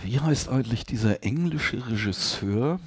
[0.03, 2.81] Wie heißt eigentlich dieser englische Regisseur,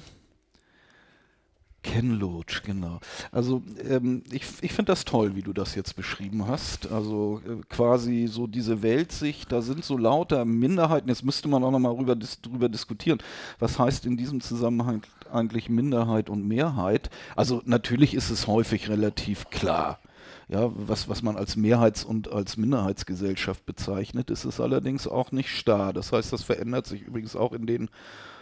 [1.82, 2.98] Ken Loach, genau.
[3.30, 6.90] Also ähm, ich, ich finde das toll, wie du das jetzt beschrieben hast.
[6.90, 11.08] Also äh, quasi so diese Weltsicht, da sind so lauter Minderheiten.
[11.08, 13.18] Jetzt müsste man auch nochmal drüber, dis drüber diskutieren.
[13.58, 17.10] Was heißt in diesem Zusammenhang eigentlich Minderheit und Mehrheit?
[17.36, 20.00] Also natürlich ist es häufig relativ klar.
[20.48, 25.50] Ja, was, was man als Mehrheits- und als Minderheitsgesellschaft bezeichnet, ist es allerdings auch nicht
[25.50, 25.92] starr.
[25.92, 27.90] Das heißt, das verändert sich übrigens auch in den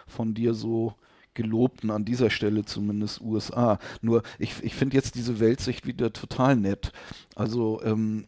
[0.07, 0.94] von dir so
[1.37, 3.79] gelobten, an dieser Stelle zumindest USA.
[4.03, 6.92] Nur ich, ich finde jetzt diese Weltsicht wieder total nett.
[7.37, 8.27] Also ähm,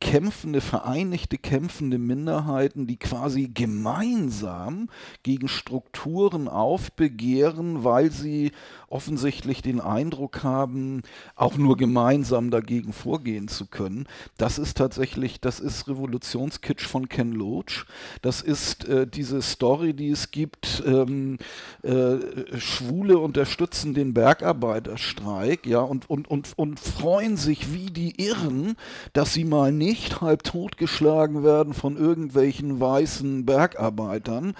[0.00, 4.88] kämpfende, vereinigte, kämpfende Minderheiten, die quasi gemeinsam
[5.22, 8.52] gegen Strukturen aufbegehren, weil sie
[8.90, 11.02] offensichtlich den Eindruck haben,
[11.36, 14.06] auch nur gemeinsam dagegen vorgehen zu können.
[14.36, 17.86] Das ist tatsächlich, das ist Revolutionskitsch von Ken Loach.
[18.20, 21.38] Das ist äh, diese Story, die es gibt, ähm,
[21.82, 22.16] äh,
[22.58, 28.74] Schwule unterstützen den Bergarbeiterstreik, ja, und, und, und, und freuen sich wie die Irren,
[29.12, 34.54] dass sie mal nicht halb totgeschlagen werden von irgendwelchen weißen Bergarbeitern,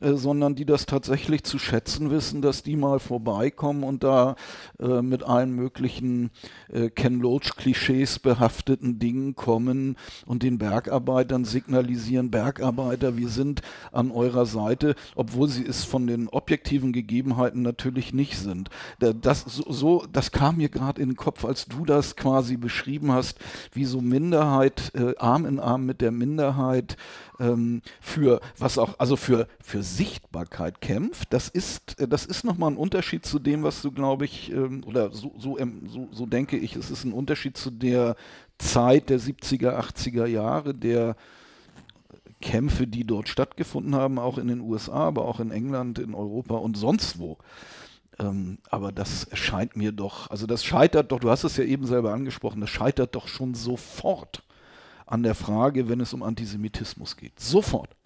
[0.00, 4.36] äh, sondern die das tatsächlich zu schätzen wissen, dass die mal vorbeikommen kommen und da
[4.80, 6.30] äh, mit allen möglichen
[6.72, 13.62] äh, Ken Loach-Klischees behafteten Dingen kommen und den Bergarbeitern signalisieren, Bergarbeiter, wir sind
[13.92, 18.70] an eurer Seite, obwohl sie es von den objektiven Gegebenheiten natürlich nicht sind.
[18.98, 23.12] Das, so, so das kam mir gerade in den Kopf, als du das quasi beschrieben
[23.12, 23.38] hast,
[23.72, 26.96] wie so Minderheit, äh, Arm in Arm mit der Minderheit,
[27.40, 32.70] ähm, für was auch, also für, für Sichtbarkeit kämpft, das ist, äh, das ist nochmal
[32.70, 36.26] ein Unterschied zu dem, was du, glaube ich, ähm, oder so, so, ähm, so, so
[36.26, 38.16] denke ich, es ist ein Unterschied zu der
[38.58, 41.16] Zeit der 70er, 80er Jahre, der
[42.40, 46.56] Kämpfe, die dort stattgefunden haben, auch in den USA, aber auch in England, in Europa
[46.56, 47.38] und sonst wo.
[48.18, 51.86] Ähm, aber das scheint mir doch, also das scheitert doch, du hast es ja eben
[51.86, 54.42] selber angesprochen, das scheitert doch schon sofort
[55.06, 57.38] an der Frage, wenn es um Antisemitismus geht.
[57.40, 57.96] Sofort.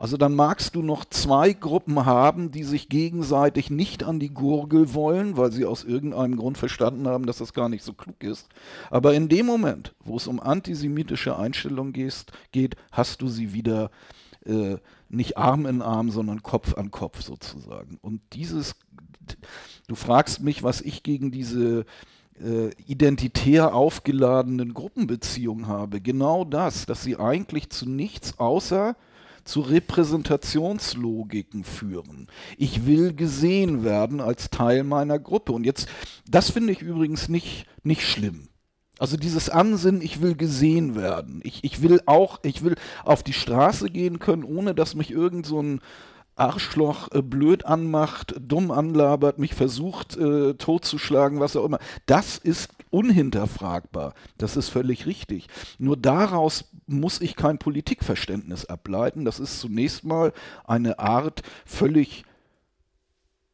[0.00, 4.94] Also dann magst du noch zwei Gruppen haben, die sich gegenseitig nicht an die Gurgel
[4.94, 8.48] wollen, weil sie aus irgendeinem Grund verstanden haben, dass das gar nicht so klug ist.
[8.90, 13.90] Aber in dem Moment, wo es um antisemitische Einstellungen geht, hast du sie wieder
[14.46, 14.78] äh,
[15.10, 17.98] nicht Arm in Arm, sondern Kopf an Kopf sozusagen.
[18.00, 18.76] Und dieses,
[19.86, 21.84] du fragst mich, was ich gegen diese
[22.42, 26.00] äh, identitär aufgeladenen Gruppenbeziehungen habe.
[26.00, 28.96] Genau das, dass sie eigentlich zu nichts außer
[29.44, 32.28] zu Repräsentationslogiken führen.
[32.56, 35.52] Ich will gesehen werden als Teil meiner Gruppe.
[35.52, 35.88] Und jetzt,
[36.28, 38.48] das finde ich übrigens nicht, nicht schlimm.
[38.98, 41.40] Also dieses Ansinnen, ich will gesehen werden.
[41.42, 45.46] Ich, ich will auch, ich will auf die Straße gehen können, ohne dass mich irgend
[45.46, 45.80] so ein
[46.40, 51.78] Arschloch äh, blöd anmacht, dumm anlabert, mich versucht äh, totzuschlagen, was auch immer.
[52.06, 54.14] Das ist unhinterfragbar.
[54.38, 55.46] Das ist völlig richtig.
[55.78, 59.24] Nur daraus muss ich kein Politikverständnis ableiten.
[59.24, 60.32] Das ist zunächst mal
[60.64, 62.24] eine Art völlig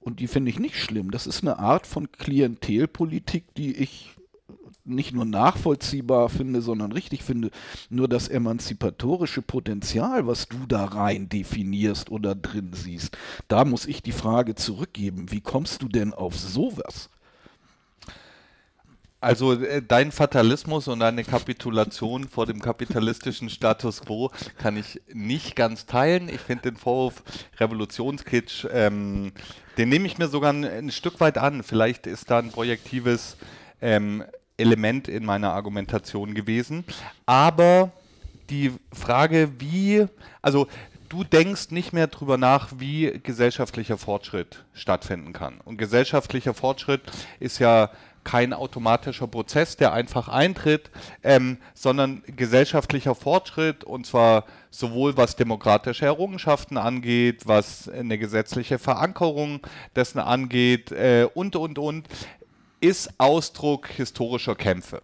[0.00, 1.10] und die finde ich nicht schlimm.
[1.10, 4.15] Das ist eine Art von Klientelpolitik, die ich
[4.86, 7.50] nicht nur nachvollziehbar finde, sondern richtig finde,
[7.90, 13.16] nur das emanzipatorische Potenzial, was du da rein definierst oder drin siehst,
[13.48, 17.10] da muss ich die Frage zurückgeben, wie kommst du denn auf sowas?
[19.20, 25.56] Also äh, dein Fatalismus und deine Kapitulation vor dem kapitalistischen Status quo kann ich nicht
[25.56, 26.28] ganz teilen.
[26.28, 27.24] Ich finde den Vorwurf
[27.58, 29.32] Revolutionskitsch, ähm,
[29.78, 31.62] den nehme ich mir sogar ein, ein, Stück weit an.
[31.62, 33.36] Vielleicht ist da ein projektives
[33.80, 34.22] ähm,
[34.56, 36.84] Element in meiner Argumentation gewesen.
[37.26, 37.92] Aber
[38.50, 40.06] die Frage, wie,
[40.42, 40.66] also
[41.08, 45.60] du denkst nicht mehr darüber nach, wie gesellschaftlicher Fortschritt stattfinden kann.
[45.64, 47.02] Und gesellschaftlicher Fortschritt
[47.40, 47.90] ist ja
[48.24, 50.90] kein automatischer Prozess, der einfach eintritt,
[51.22, 59.60] ähm, sondern gesellschaftlicher Fortschritt und zwar sowohl was demokratische Errungenschaften angeht, was eine gesetzliche Verankerung
[59.94, 62.08] dessen angeht äh, und, und, und,
[62.80, 65.02] ist Ausdruck historischer Kämpfe.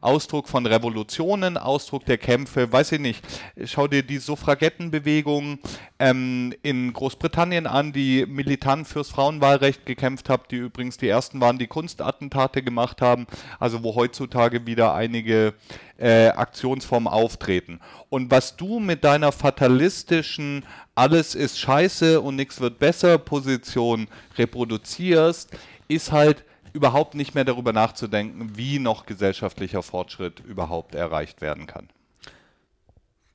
[0.00, 3.24] Ausdruck von Revolutionen, Ausdruck der Kämpfe, weiß ich nicht.
[3.64, 5.58] Schau dir die Suffragettenbewegung
[5.98, 11.58] ähm, in Großbritannien an, die militant fürs Frauenwahlrecht gekämpft haben, die übrigens die ersten waren,
[11.58, 13.26] die Kunstattentate gemacht haben,
[13.58, 15.54] also wo heutzutage wieder einige
[15.98, 17.80] äh, Aktionsformen auftreten.
[18.08, 25.50] Und was du mit deiner fatalistischen alles ist scheiße und nichts wird besser Position reproduzierst,
[25.88, 26.44] ist halt
[26.76, 31.88] überhaupt nicht mehr darüber nachzudenken, wie noch gesellschaftlicher Fortschritt überhaupt erreicht werden kann.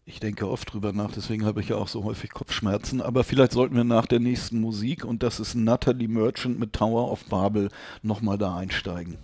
[0.05, 3.01] Ich denke oft drüber nach, deswegen habe ich ja auch so häufig Kopfschmerzen.
[3.01, 7.11] Aber vielleicht sollten wir nach der nächsten Musik, und das ist Natalie Merchant mit Tower
[7.11, 7.69] of Babel,
[8.03, 9.17] nochmal da einsteigen.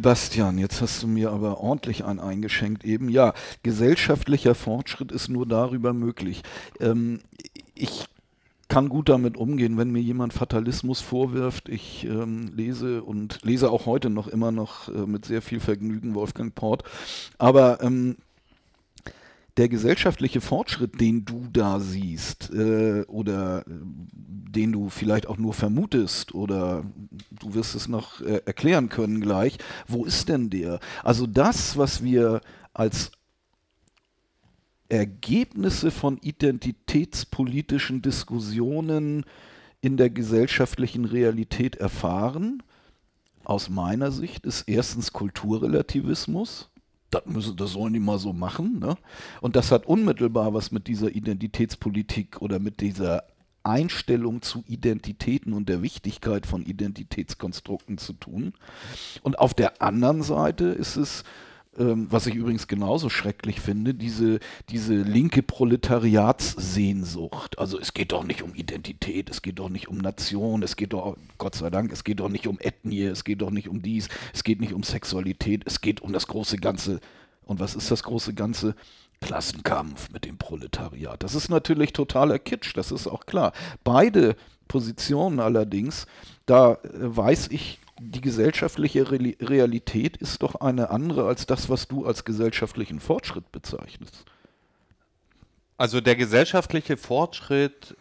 [0.00, 3.10] Sebastian, jetzt hast du mir aber ordentlich ein eingeschenkt eben.
[3.10, 6.42] Ja, gesellschaftlicher Fortschritt ist nur darüber möglich.
[6.80, 7.20] Ähm,
[7.74, 8.06] ich
[8.68, 11.68] kann gut damit umgehen, wenn mir jemand Fatalismus vorwirft.
[11.68, 16.14] Ich ähm, lese und lese auch heute noch immer noch äh, mit sehr viel Vergnügen
[16.14, 16.82] Wolfgang Port.
[17.36, 18.16] Aber ähm,
[19.60, 23.72] der gesellschaftliche Fortschritt, den du da siehst äh, oder äh,
[24.10, 26.82] den du vielleicht auch nur vermutest oder
[27.30, 30.80] du wirst es noch äh, erklären können gleich, wo ist denn der?
[31.04, 32.40] Also das, was wir
[32.72, 33.12] als
[34.88, 39.26] Ergebnisse von identitätspolitischen Diskussionen
[39.82, 42.62] in der gesellschaftlichen Realität erfahren,
[43.44, 46.69] aus meiner Sicht, ist erstens Kulturrelativismus
[47.10, 48.78] das, müssen, das sollen die mal so machen.
[48.78, 48.96] Ne?
[49.40, 53.24] Und das hat unmittelbar was mit dieser Identitätspolitik oder mit dieser
[53.62, 58.54] Einstellung zu Identitäten und der Wichtigkeit von Identitätskonstrukten zu tun.
[59.22, 61.24] Und auf der anderen Seite ist es,
[61.78, 67.58] ähm, was ich übrigens genauso schrecklich finde, diese, diese linke Proletariatssehnsucht.
[67.58, 70.92] Also es geht doch nicht um Identität, es geht doch nicht um Nation, es geht
[70.92, 73.82] doch, Gott sei Dank, es geht doch nicht um Ethnie, es geht doch nicht um
[73.82, 77.00] dies, es geht nicht um Sexualität, es geht um das große Ganze.
[77.44, 78.74] Und was ist das große Ganze?
[79.20, 81.22] Klassenkampf mit dem Proletariat.
[81.22, 83.52] Das ist natürlich totaler Kitsch, das ist auch klar.
[83.84, 84.34] Beide
[84.66, 86.06] Positionen allerdings,
[86.46, 92.06] da äh, weiß ich, die gesellschaftliche Realität ist doch eine andere als das, was du
[92.06, 94.24] als gesellschaftlichen Fortschritt bezeichnest.
[95.76, 97.96] Also der gesellschaftliche Fortschritt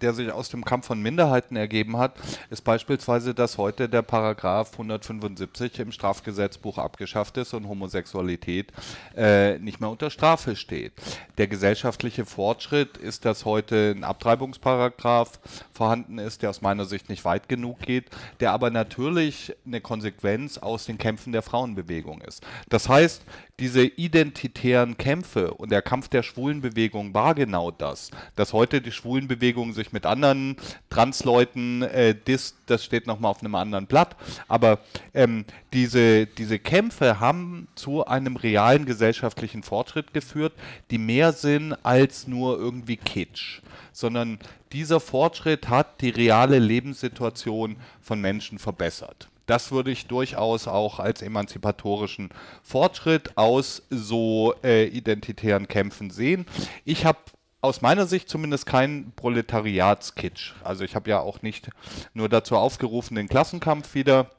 [0.00, 2.14] der sich aus dem Kampf von Minderheiten ergeben hat,
[2.50, 8.72] ist beispielsweise, dass heute der Paragraph 175 im Strafgesetzbuch abgeschafft ist und Homosexualität
[9.16, 10.92] äh, nicht mehr unter Strafe steht.
[11.38, 15.40] Der gesellschaftliche Fortschritt ist, dass heute ein Abtreibungsparagraph
[15.72, 18.06] vorhanden ist, der aus meiner Sicht nicht weit genug geht,
[18.40, 22.44] der aber natürlich eine Konsequenz aus den Kämpfen der Frauenbewegung ist.
[22.68, 23.22] Das heißt,
[23.60, 28.10] diese identitären Kämpfe und der Kampf der Schwulenbewegung war genau das.
[28.36, 30.56] Dass heute die Schwulenbewegung sich mit anderen
[30.90, 34.16] Transleuten äh, disst, das steht nochmal auf einem anderen Blatt.
[34.46, 34.78] Aber
[35.12, 40.52] ähm, diese, diese Kämpfe haben zu einem realen gesellschaftlichen Fortschritt geführt,
[40.90, 43.60] die mehr sind als nur irgendwie Kitsch,
[43.92, 44.38] sondern
[44.72, 51.22] dieser Fortschritt hat die reale Lebenssituation von Menschen verbessert das würde ich durchaus auch als
[51.22, 52.28] emanzipatorischen
[52.62, 56.46] Fortschritt aus so äh, identitären Kämpfen sehen.
[56.84, 57.18] Ich habe
[57.60, 60.52] aus meiner Sicht zumindest kein Proletariatskitsch.
[60.62, 61.70] Also ich habe ja auch nicht
[62.12, 64.30] nur dazu aufgerufen, den Klassenkampf wieder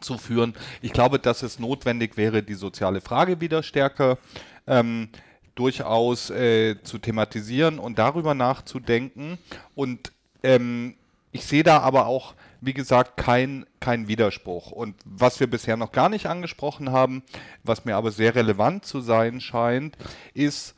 [0.00, 0.54] zu führen.
[0.80, 4.18] Ich glaube, dass es notwendig wäre, die soziale Frage wieder stärker
[4.66, 5.08] ähm,
[5.54, 9.38] durchaus äh, zu thematisieren und darüber nachzudenken.
[9.76, 10.12] Und
[10.42, 10.96] ähm,
[11.30, 14.70] ich sehe da aber auch wie gesagt, kein, kein Widerspruch.
[14.70, 17.24] Und was wir bisher noch gar nicht angesprochen haben,
[17.64, 19.98] was mir aber sehr relevant zu sein scheint,
[20.32, 20.74] ist,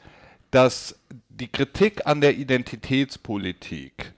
[0.50, 4.14] dass die Kritik an der Identitätspolitik,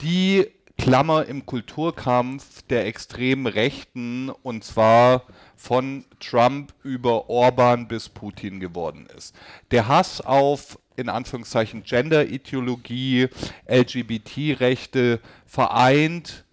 [0.00, 0.48] die
[0.78, 9.06] Klammer im Kulturkampf der extremen Rechten und zwar von Trump über Orban bis Putin geworden
[9.14, 9.34] ist.
[9.70, 13.28] Der Hass auf in Anführungszeichen Gender-Ideologie,
[13.66, 16.44] LGBT-Rechte vereint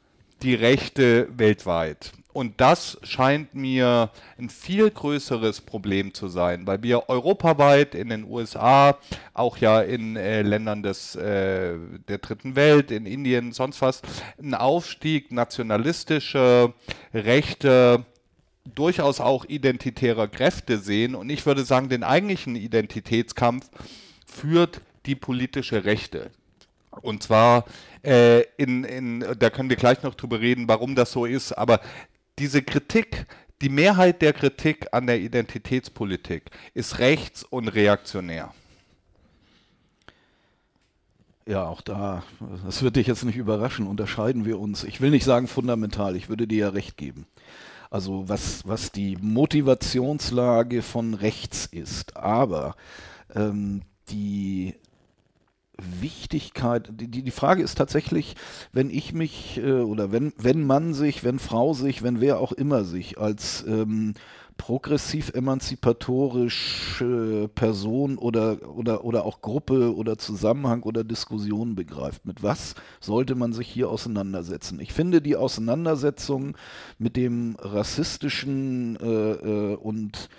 [0.43, 2.11] die Rechte weltweit.
[2.31, 8.23] Und das scheint mir ein viel größeres Problem zu sein, weil wir europaweit in den
[8.23, 8.97] USA,
[9.33, 11.75] auch ja in äh, Ländern des, äh,
[12.07, 14.01] der dritten Welt, in Indien, sonst was,
[14.37, 16.73] einen Aufstieg nationalistischer
[17.13, 18.05] Rechte,
[18.75, 21.15] durchaus auch identitärer Kräfte sehen.
[21.15, 23.69] Und ich würde sagen, den eigentlichen Identitätskampf
[24.25, 26.29] führt die politische Rechte.
[27.01, 27.65] Und zwar
[28.03, 31.81] äh, in, in, da können wir gleich noch drüber reden, warum das so ist, aber
[32.39, 33.25] diese Kritik,
[33.61, 38.53] die Mehrheit der Kritik an der Identitätspolitik ist rechts und reaktionär.
[41.45, 42.23] Ja, auch da,
[42.63, 44.83] das wird dich jetzt nicht überraschen, unterscheiden wir uns.
[44.83, 47.25] Ich will nicht sagen fundamental, ich würde dir ja recht geben.
[47.89, 52.15] Also was, was die Motivationslage von rechts ist.
[52.15, 52.75] Aber
[53.33, 54.75] ähm, die
[55.99, 58.35] Wichtigkeit, die, die Frage ist tatsächlich,
[58.71, 62.51] wenn ich mich äh, oder wenn, wenn man sich, wenn Frau sich, wenn wer auch
[62.51, 64.13] immer sich als ähm,
[64.59, 72.25] progressiv emanzipatorische Person oder, oder, oder auch Gruppe oder Zusammenhang oder Diskussion begreift.
[72.25, 74.81] Mit was sollte man sich hier auseinandersetzen?
[74.81, 76.57] Ich finde die Auseinandersetzung
[76.99, 80.29] mit dem rassistischen äh, äh, und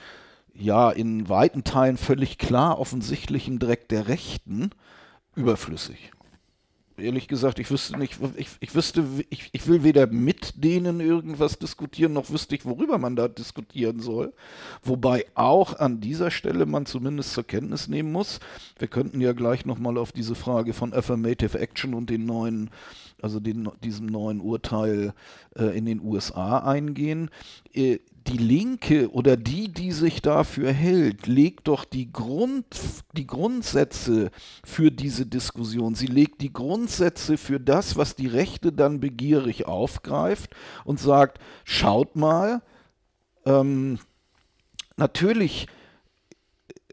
[0.54, 4.70] ja in weiten Teilen völlig klar offensichtlichen Dreck der Rechten
[5.34, 6.12] überflüssig.
[6.96, 11.58] ehrlich gesagt, ich wüsste nicht, ich, ich wüsste, ich, ich will weder mit denen irgendwas
[11.58, 14.34] diskutieren, noch wüsste ich, worüber man da diskutieren soll.
[14.82, 18.40] Wobei auch an dieser Stelle man zumindest zur Kenntnis nehmen muss,
[18.78, 22.70] wir könnten ja gleich nochmal auf diese Frage von Affirmative Action und den neuen
[23.22, 25.12] also den, diesem neuen Urteil
[25.56, 27.30] äh, in den USA eingehen.
[27.72, 32.66] Äh, die Linke oder die, die sich dafür hält, legt doch die, Grund,
[33.16, 34.30] die Grundsätze
[34.64, 35.94] für diese Diskussion.
[35.94, 40.50] Sie legt die Grundsätze für das, was die Rechte dann begierig aufgreift
[40.84, 42.62] und sagt, schaut mal,
[43.46, 43.98] ähm,
[44.96, 45.66] natürlich,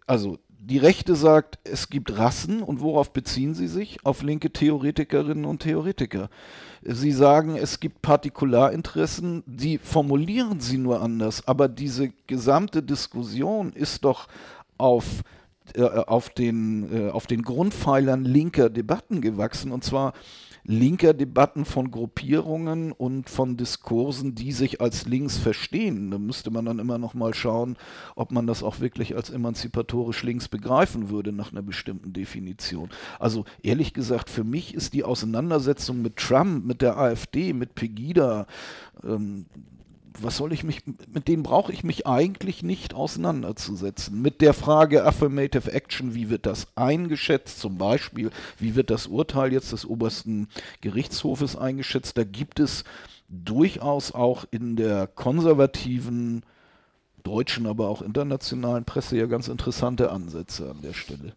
[0.06, 0.40] also
[0.70, 4.00] die Rechte sagt, es gibt Rassen und worauf beziehen sie sich?
[4.04, 6.30] Auf linke Theoretikerinnen und Theoretiker.
[6.84, 14.04] Sie sagen, es gibt Partikularinteressen, die formulieren sie nur anders, aber diese gesamte Diskussion ist
[14.04, 14.28] doch
[14.78, 15.24] auf
[15.80, 20.14] auf, den, äh, auf den Grundpfeilern linker Debatten gewachsen und zwar
[20.68, 26.12] linker Debatten von Gruppierungen und von Diskursen, die sich als links verstehen.
[26.12, 27.78] Da müsste man dann immer noch mal schauen,
[28.16, 32.90] ob man das auch wirklich als emanzipatorisch links begreifen würde nach einer bestimmten Definition.
[33.18, 38.46] Also ehrlich gesagt, für mich ist die Auseinandersetzung mit Trump, mit der AfD, mit Pegida,
[39.06, 39.46] ähm,
[40.22, 44.22] was soll ich mich, mit denen brauche ich mich eigentlich nicht auseinanderzusetzen.
[44.22, 49.54] Mit der Frage Affirmative Action, wie wird das eingeschätzt, zum Beispiel, wie wird das Urteil
[49.54, 50.48] jetzt des obersten
[50.82, 52.84] Gerichtshofes eingeschätzt, da gibt es
[53.30, 56.44] durchaus auch in der konservativen
[57.24, 61.34] deutschen, aber auch internationalen Presse ja ganz interessante Ansätze an der Stelle.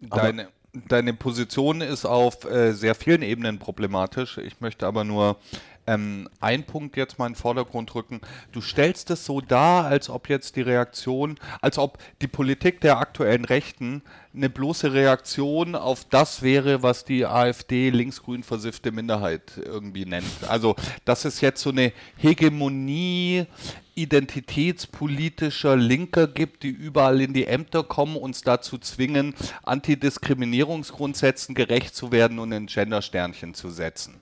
[0.00, 0.48] Deine,
[0.88, 4.38] deine Position ist auf äh, sehr vielen Ebenen problematisch.
[4.38, 5.38] Ich möchte aber nur
[5.86, 8.20] ähm, einen Punkt jetzt mal in den Vordergrund rücken.
[8.52, 12.98] Du stellst es so dar, als ob jetzt die Reaktion, als ob die Politik der
[12.98, 14.02] aktuellen Rechten
[14.34, 20.48] eine bloße Reaktion auf das wäre, was die AfD linksgrün versiffte Minderheit irgendwie nennt.
[20.48, 20.74] Also,
[21.04, 23.46] dass es jetzt so eine Hegemonie
[23.94, 32.10] identitätspolitischer Linker gibt, die überall in die Ämter kommen, uns dazu zwingen, Antidiskriminierungsgrundsätzen gerecht zu
[32.10, 34.20] werden und ein Gendersternchen zu setzen.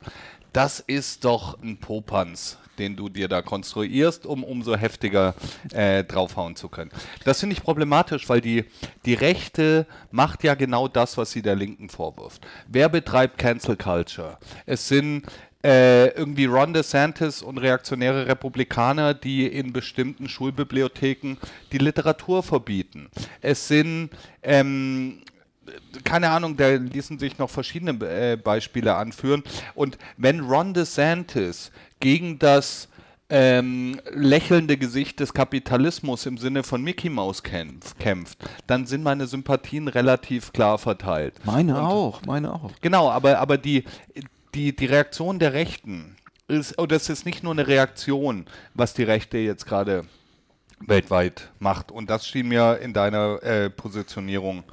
[0.52, 5.34] Das ist doch ein Popanz, den du dir da konstruierst, um umso heftiger
[5.72, 6.90] äh, draufhauen zu können.
[7.24, 8.64] Das finde ich problematisch, weil die,
[9.06, 12.46] die Rechte macht ja genau das, was sie der Linken vorwirft.
[12.68, 14.38] Wer betreibt Cancel Culture?
[14.66, 15.26] Es sind
[15.64, 21.36] äh, irgendwie Ron DeSantis und reaktionäre Republikaner, die in bestimmten Schulbibliotheken
[21.70, 23.08] die Literatur verbieten.
[23.40, 24.10] Es sind
[24.42, 25.22] ähm,
[26.04, 29.42] keine Ahnung, da ließen sich noch verschiedene äh, Beispiele anführen.
[29.74, 31.70] Und wenn Ron DeSantis
[32.00, 32.88] gegen das
[33.28, 39.26] ähm, lächelnde Gesicht des Kapitalismus im Sinne von Mickey Mouse kämpf, kämpft, dann sind meine
[39.26, 41.34] Sympathien relativ klar verteilt.
[41.44, 42.72] Meine Und, auch, meine auch.
[42.82, 43.84] Genau, aber, aber die,
[44.54, 46.16] die, die Reaktion der Rechten
[46.46, 48.44] ist, oder es ist nicht nur eine Reaktion,
[48.74, 50.04] was die Rechte jetzt gerade
[50.86, 51.90] weltweit macht.
[51.90, 54.64] Und das schien mir in deiner äh, Positionierung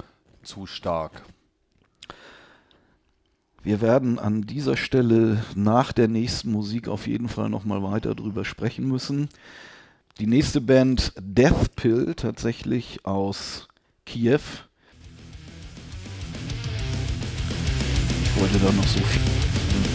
[0.50, 1.22] zu stark.
[3.62, 8.44] Wir werden an dieser Stelle nach der nächsten Musik auf jeden Fall nochmal weiter drüber
[8.44, 9.28] sprechen müssen.
[10.18, 13.68] Die nächste Band Death Pill, tatsächlich aus
[14.06, 14.40] Kiew.
[18.24, 19.89] Ich wollte da noch so viel.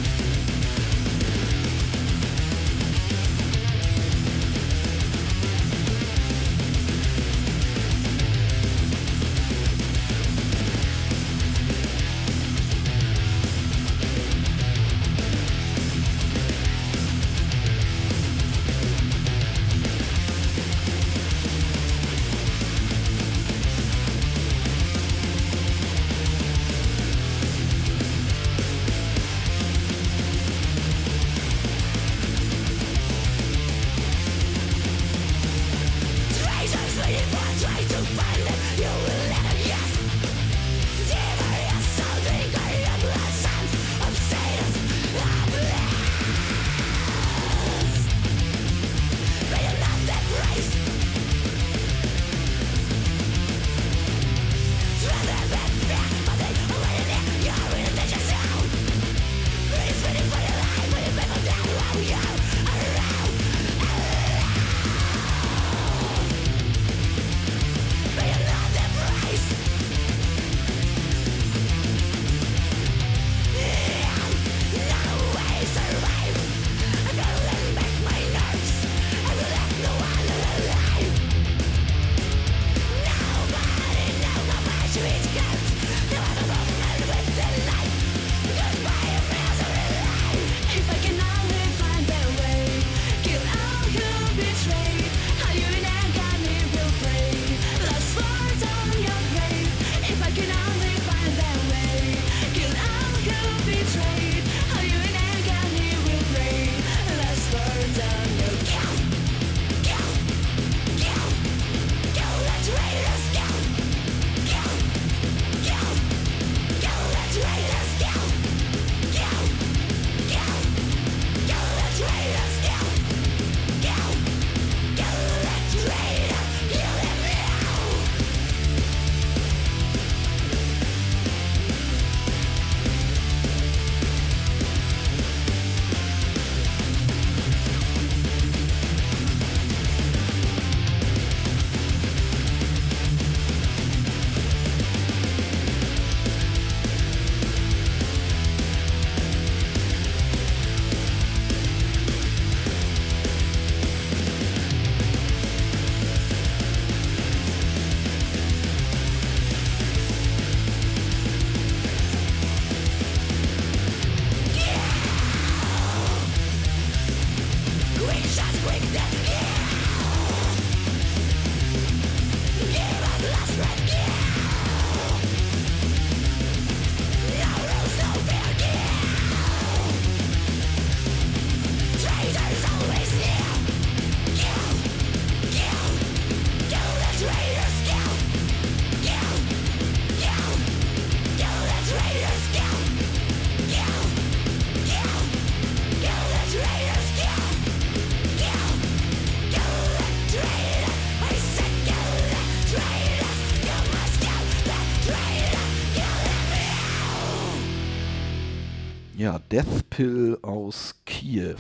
[209.56, 211.56] Deathpill aus Kiew.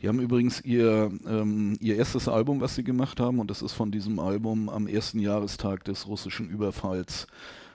[0.00, 3.72] Die haben übrigens ihr, ähm, ihr erstes Album, was sie gemacht haben, und das ist
[3.72, 7.28] von diesem Album am ersten Jahrestag des russischen Überfalls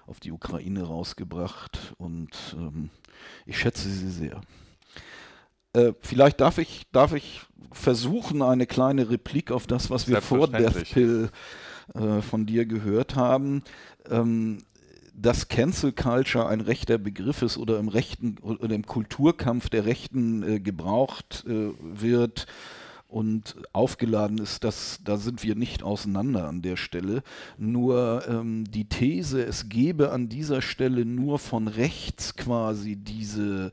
[0.08, 1.94] auf die Ukraine rausgebracht.
[1.98, 2.90] Und ähm,
[3.46, 4.42] ich schätze sie sehr.
[5.72, 7.40] Äh, vielleicht darf ich, darf ich
[7.72, 11.30] versuchen, eine kleine Replik auf das, was wir vor Deathpill
[11.94, 13.64] äh, von dir gehört haben.
[14.10, 14.64] Ähm,
[15.22, 20.44] dass Cancel Culture ein rechter Begriff ist oder im rechten oder im Kulturkampf der Rechten
[20.44, 22.48] äh, gebraucht äh, wird
[23.10, 27.24] und aufgeladen ist, das, da sind wir nicht auseinander an der Stelle.
[27.58, 33.72] Nur ähm, die These, es gebe an dieser Stelle nur von rechts quasi diese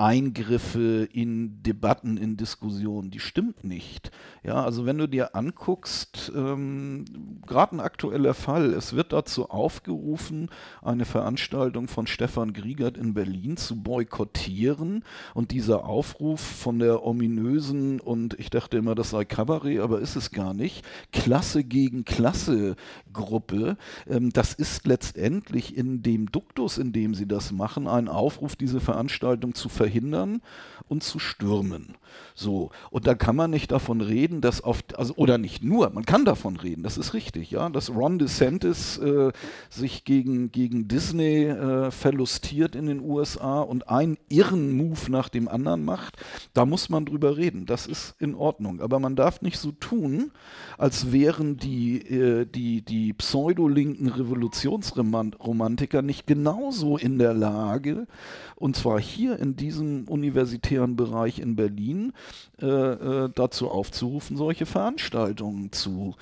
[0.00, 4.12] Eingriffe in Debatten, in Diskussionen, die stimmt nicht.
[4.44, 7.04] Ja, also wenn du dir anguckst, ähm,
[7.44, 10.50] gerade ein aktueller Fall, es wird dazu aufgerufen,
[10.82, 15.02] eine Veranstaltung von Stefan Griegert in Berlin zu boykottieren
[15.34, 20.14] und dieser Aufruf von der ominösen und ich dachte immer, das sei Kabarett, aber ist
[20.14, 22.76] es gar nicht, Klasse gegen Klasse
[23.12, 23.76] Gruppe,
[24.06, 28.78] ähm, das ist letztendlich in dem Duktus, in dem sie das machen, ein Aufruf, diese
[28.78, 30.42] Veranstaltung zu verhindern verhindern
[30.88, 31.96] und zu stürmen.
[32.34, 36.04] So, und da kann man nicht davon reden, dass auf, also, oder nicht nur, man
[36.04, 39.32] kann davon reden, das ist richtig, ja, dass Ron DeSantis äh,
[39.70, 45.48] sich gegen, gegen Disney äh, verlustiert in den USA und einen irren Move nach dem
[45.48, 46.16] anderen macht,
[46.54, 50.30] da muss man drüber reden, das ist in Ordnung, aber man darf nicht so tun,
[50.78, 58.06] als wären die, äh, die, die pseudolinken Revolutionsromantiker nicht genauso in der Lage,
[58.54, 62.12] und zwar hier in diesem universitären Bereich in Berlin,
[62.60, 66.14] äh, äh, dazu aufzurufen, solche Veranstaltungen zu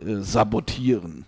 [0.00, 1.26] äh, sabotieren.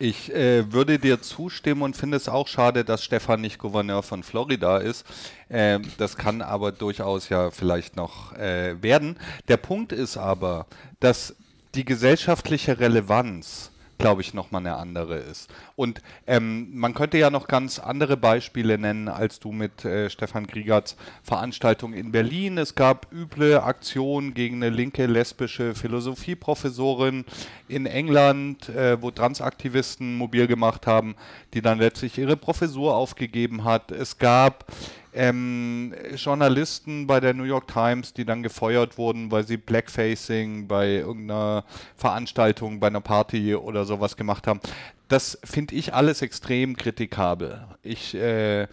[0.00, 4.22] Ich äh, würde dir zustimmen und finde es auch schade, dass Stefan nicht Gouverneur von
[4.22, 5.04] Florida ist.
[5.50, 9.16] Ähm, das kann aber durchaus ja vielleicht noch äh, werden.
[9.48, 10.66] Der Punkt ist aber,
[11.00, 11.34] dass
[11.74, 15.50] die gesellschaftliche Relevanz glaube ich, nochmal eine andere ist.
[15.76, 20.46] Und ähm, man könnte ja noch ganz andere Beispiele nennen, als du mit äh, Stefan
[20.46, 22.58] Kriegerts Veranstaltung in Berlin.
[22.58, 27.24] Es gab üble Aktionen gegen eine linke lesbische Philosophieprofessorin
[27.66, 31.16] in England, äh, wo Transaktivisten mobil gemacht haben,
[31.54, 33.90] die dann letztlich ihre Professur aufgegeben hat.
[33.90, 34.64] Es gab
[35.12, 40.96] ähm, Journalisten bei der New York Times, die dann gefeuert wurden, weil sie Blackfacing bei
[40.96, 41.64] irgendeiner
[41.96, 44.60] Veranstaltung, bei einer Party oder sowas gemacht haben.
[45.08, 47.66] Das finde ich alles extrem kritikabel.
[47.82, 48.68] Ich äh,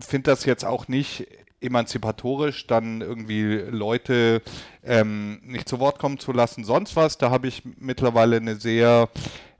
[0.00, 1.26] finde das jetzt auch nicht
[1.60, 4.42] emanzipatorisch, dann irgendwie Leute
[4.82, 7.18] ähm, nicht zu Wort kommen zu lassen, sonst was.
[7.18, 9.08] Da habe ich mittlerweile eine sehr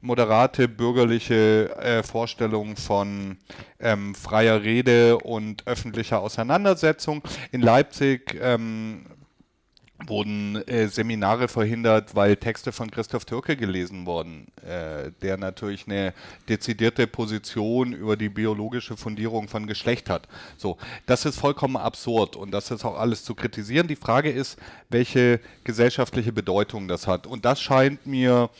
[0.05, 3.38] moderate bürgerliche äh, Vorstellung von
[3.80, 7.22] ähm, freier Rede und öffentlicher Auseinandersetzung.
[7.52, 9.07] In Leipzig ähm,
[10.07, 16.12] wurden äh, Seminare verhindert, weil Texte von Christoph Türke gelesen wurden, äh, der natürlich eine
[16.50, 20.28] dezidierte Position über die biologische Fundierung von Geschlecht hat.
[20.59, 20.76] So,
[21.07, 23.88] das ist vollkommen absurd und das ist auch alles zu kritisieren.
[23.88, 24.59] Die Frage ist,
[24.90, 27.26] welche gesellschaftliche Bedeutung das hat.
[27.26, 28.50] Und das scheint mir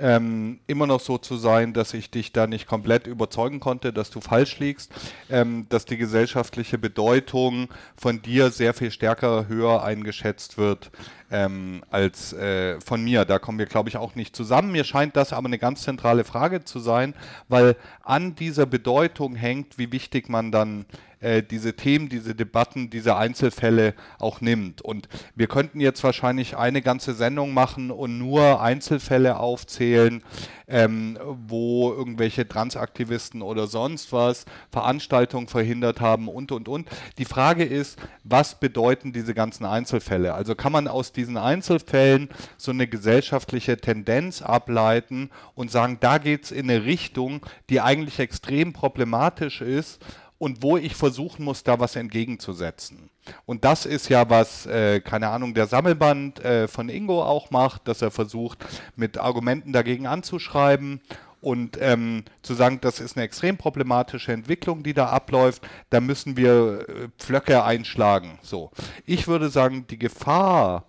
[0.00, 4.10] ähm, immer noch so zu sein, dass ich dich da nicht komplett überzeugen konnte, dass
[4.10, 4.92] du falsch liegst,
[5.28, 10.90] ähm, dass die gesellschaftliche Bedeutung von dir sehr viel stärker höher eingeschätzt wird
[11.30, 13.24] ähm, als äh, von mir.
[13.24, 14.72] Da kommen wir, glaube ich, auch nicht zusammen.
[14.72, 17.14] Mir scheint das aber eine ganz zentrale Frage zu sein,
[17.48, 20.86] weil an dieser Bedeutung hängt, wie wichtig man dann
[21.20, 24.82] äh, diese Themen, diese Debatten, diese Einzelfälle auch nimmt.
[24.82, 30.22] Und wir könnten jetzt wahrscheinlich eine ganze Sendung machen und nur Einzelfälle aufzählen,
[30.66, 36.88] ähm, wo irgendwelche Transaktivisten oder sonst was Veranstaltungen verhindert haben und, und, und.
[37.18, 40.32] Die Frage ist, was bedeuten diese ganzen Einzelfälle?
[40.32, 46.44] Also kann man aus diesen Einzelfällen so eine gesellschaftliche Tendenz ableiten und sagen, da geht
[46.44, 50.00] es in eine Richtung, die eigentlich extrem problematisch ist
[50.40, 53.10] und wo ich versuchen muss, da was entgegenzusetzen.
[53.44, 57.86] Und das ist ja, was, äh, keine Ahnung, der Sammelband äh, von Ingo auch macht,
[57.86, 58.64] dass er versucht,
[58.96, 61.02] mit Argumenten dagegen anzuschreiben
[61.42, 66.38] und ähm, zu sagen, das ist eine extrem problematische Entwicklung, die da abläuft, da müssen
[66.38, 68.38] wir äh, Pflöcke einschlagen.
[68.40, 68.70] So.
[69.04, 70.84] Ich würde sagen, die Gefahr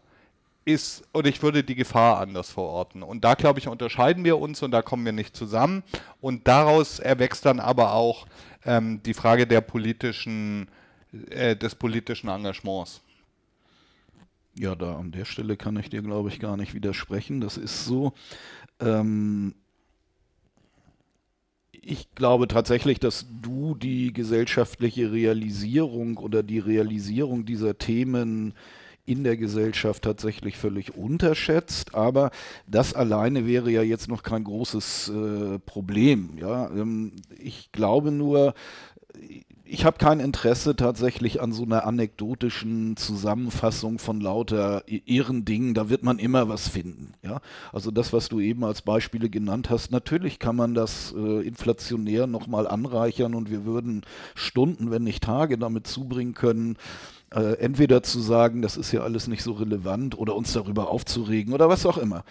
[0.64, 3.04] ist, oder ich würde die Gefahr anders verorten.
[3.04, 5.84] Und da, glaube ich, unterscheiden wir uns und da kommen wir nicht zusammen.
[6.22, 8.28] Und daraus erwächst dann aber auch
[8.66, 10.68] ähm, die Frage der politischen,
[11.30, 13.02] äh, des politischen Engagements.
[14.58, 17.40] Ja, da an der Stelle kann ich dir, glaube ich, gar nicht widersprechen.
[17.40, 18.14] Das ist so.
[18.80, 19.56] Ähm,
[21.72, 28.54] ich glaube tatsächlich, dass du die gesellschaftliche Realisierung oder die Realisierung dieser Themen
[29.06, 31.96] in der Gesellschaft tatsächlich völlig unterschätzt.
[31.96, 32.32] Aber
[32.68, 36.38] das alleine wäre ja jetzt noch kein großes äh, Problem.
[36.40, 36.70] Ja?
[36.70, 38.54] Ähm, ich glaube nur,
[39.72, 45.74] ich habe kein Interesse tatsächlich an so einer anekdotischen Zusammenfassung von lauter ihren Dingen.
[45.74, 47.14] Da wird man immer was finden.
[47.24, 47.40] Ja?
[47.72, 52.28] Also das, was du eben als Beispiele genannt hast, natürlich kann man das äh, inflationär
[52.28, 54.02] nochmal anreichern und wir würden
[54.36, 56.76] Stunden, wenn nicht Tage damit zubringen können,
[57.34, 61.54] äh, entweder zu sagen, das ist ja alles nicht so relevant oder uns darüber aufzuregen
[61.54, 62.24] oder was auch immer.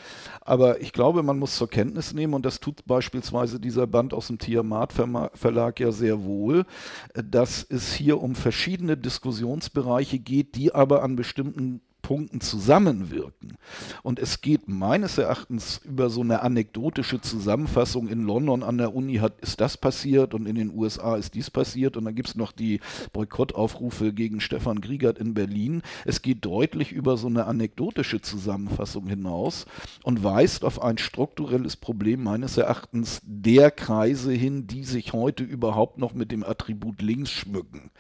[0.43, 4.27] Aber ich glaube, man muss zur Kenntnis nehmen, und das tut beispielsweise dieser Band aus
[4.27, 6.67] dem Tiamat Verlag ja sehr wohl,
[7.15, 11.81] äh, dass es hier um verschiedene Diskussionsbereiche geht, die aber an bestimmten
[12.11, 13.57] Punkten zusammenwirken.
[14.03, 18.09] Und es geht meines Erachtens über so eine anekdotische Zusammenfassung.
[18.09, 21.53] In London an der Uni hat, ist das passiert und in den USA ist dies
[21.53, 21.97] passiert.
[21.97, 22.81] Und dann gibt es noch die
[23.13, 25.83] Boykottaufrufe gegen Stefan Griegert in Berlin.
[26.05, 29.67] Es geht deutlich über so eine anekdotische Zusammenfassung hinaus
[30.03, 35.99] und weist auf ein strukturelles Problem meines Erachtens der Kreise hin, die sich heute überhaupt
[35.99, 37.93] noch mit dem Attribut links schmücken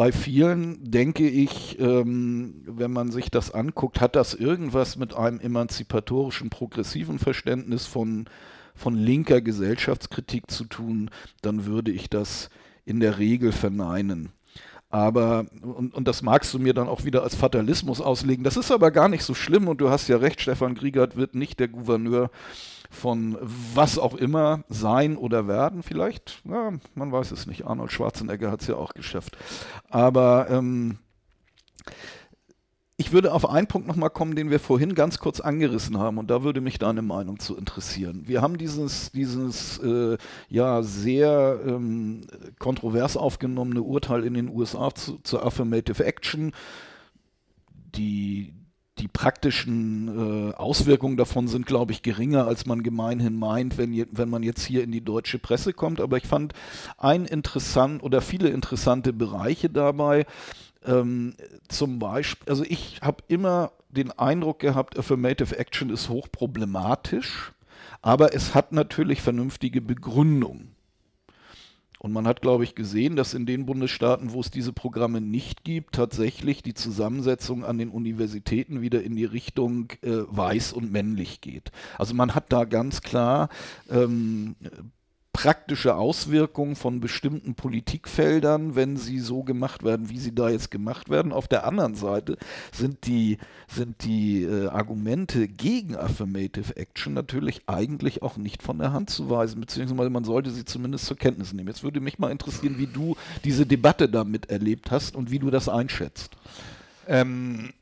[0.00, 5.40] bei vielen denke ich, ähm, wenn man sich das anguckt, hat das irgendwas mit einem
[5.40, 8.24] emanzipatorischen, progressiven Verständnis von,
[8.74, 11.10] von linker Gesellschaftskritik zu tun,
[11.42, 12.48] dann würde ich das
[12.86, 14.30] in der Regel verneinen.
[14.90, 18.42] Aber, und, und das magst du mir dann auch wieder als Fatalismus auslegen.
[18.42, 21.36] Das ist aber gar nicht so schlimm und du hast ja recht, Stefan Griegert wird
[21.36, 22.30] nicht der Gouverneur
[22.90, 25.84] von was auch immer sein oder werden.
[25.84, 27.66] Vielleicht, ja, man weiß es nicht.
[27.66, 29.38] Arnold Schwarzenegger hat es ja auch geschafft.
[29.88, 30.98] Aber ähm,
[33.00, 36.30] ich würde auf einen Punkt nochmal kommen, den wir vorhin ganz kurz angerissen haben, und
[36.30, 38.24] da würde mich deine Meinung zu interessieren.
[38.26, 40.18] Wir haben dieses, dieses äh,
[40.50, 42.26] ja sehr ähm,
[42.58, 46.52] kontrovers aufgenommene Urteil in den USA zu, zur Affirmative Action.
[47.96, 48.52] Die,
[48.98, 54.08] die praktischen äh, Auswirkungen davon sind, glaube ich, geringer, als man gemeinhin meint, wenn, je,
[54.12, 56.02] wenn man jetzt hier in die deutsche Presse kommt.
[56.02, 56.52] Aber ich fand
[56.98, 60.26] ein interessant oder viele interessante Bereiche dabei.
[60.84, 61.34] Ähm,
[61.68, 67.52] zum Beispiel, also ich habe immer den Eindruck gehabt, Affirmative Action ist hochproblematisch,
[68.02, 70.68] aber es hat natürlich vernünftige Begründung.
[72.02, 75.64] Und man hat, glaube ich, gesehen, dass in den Bundesstaaten, wo es diese Programme nicht
[75.64, 81.42] gibt, tatsächlich die Zusammensetzung an den Universitäten wieder in die Richtung äh, weiß und männlich
[81.42, 81.72] geht.
[81.98, 83.50] Also man hat da ganz klar
[83.90, 84.56] ähm,
[85.32, 91.08] praktische Auswirkungen von bestimmten Politikfeldern, wenn sie so gemacht werden, wie sie da jetzt gemacht
[91.08, 91.32] werden.
[91.32, 92.36] Auf der anderen Seite
[92.72, 98.92] sind die, sind die äh, Argumente gegen Affirmative Action natürlich eigentlich auch nicht von der
[98.92, 101.68] Hand zu weisen, beziehungsweise man sollte sie zumindest zur Kenntnis nehmen.
[101.68, 105.50] Jetzt würde mich mal interessieren, wie du diese Debatte damit erlebt hast und wie du
[105.50, 106.36] das einschätzt.
[107.06, 107.72] Ähm,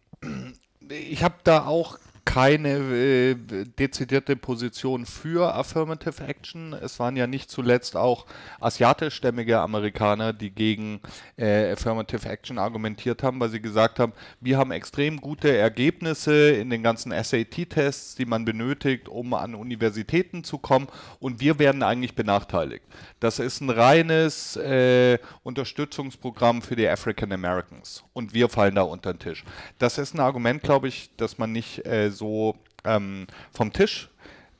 [0.88, 3.34] ich habe da auch keine äh,
[3.78, 6.74] dezidierte Position für Affirmative Action.
[6.74, 8.26] Es waren ja nicht zuletzt auch
[8.60, 11.00] asiatischstämmige Amerikaner, die gegen
[11.38, 14.12] äh, Affirmative Action argumentiert haben, weil sie gesagt haben,
[14.42, 20.44] wir haben extrem gute Ergebnisse in den ganzen SAT-Tests, die man benötigt, um an Universitäten
[20.44, 20.88] zu kommen
[21.20, 22.84] und wir werden eigentlich benachteiligt.
[23.20, 29.14] Das ist ein reines äh, Unterstützungsprogramm für die African Americans und wir fallen da unter
[29.14, 29.44] den Tisch.
[29.78, 34.10] Das ist ein Argument, glaube ich, dass man nicht äh, so ähm, vom Tisch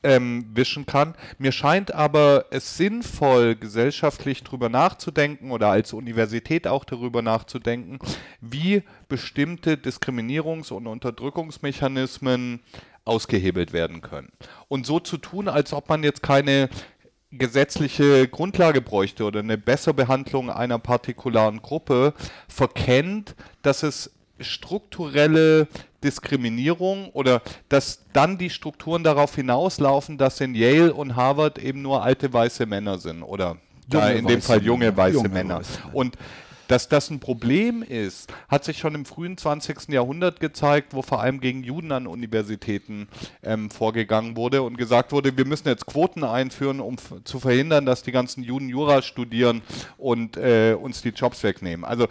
[0.03, 1.15] ähm, wischen kann.
[1.37, 7.99] Mir scheint aber es sinnvoll, gesellschaftlich darüber nachzudenken oder als Universität auch darüber nachzudenken,
[8.41, 12.61] wie bestimmte Diskriminierungs- und Unterdrückungsmechanismen
[13.05, 14.31] ausgehebelt werden können.
[14.67, 16.69] Und so zu tun, als ob man jetzt keine
[17.31, 22.13] gesetzliche Grundlage bräuchte oder eine bessere Behandlung einer partikularen Gruppe,
[22.47, 25.67] verkennt, dass es strukturelle
[26.03, 32.03] Diskriminierung oder dass dann die Strukturen darauf hinauslaufen, dass in Yale und Harvard eben nur
[32.03, 33.57] alte weiße Männer sind oder
[33.91, 35.59] junge in dem Fall junge weiße junge Männer.
[35.59, 35.95] Weiße Männer.
[35.95, 36.17] Und
[36.69, 39.89] dass das ein Problem ist, hat sich schon im frühen 20.
[39.89, 43.07] Jahrhundert gezeigt, wo vor allem gegen Juden an Universitäten
[43.41, 48.03] ähm, vorgegangen wurde und gesagt wurde, wir müssen jetzt Quoten einführen, um zu verhindern, dass
[48.03, 49.63] die ganzen Juden Jura studieren
[49.97, 51.83] und äh, uns die Jobs wegnehmen.
[51.85, 52.07] Also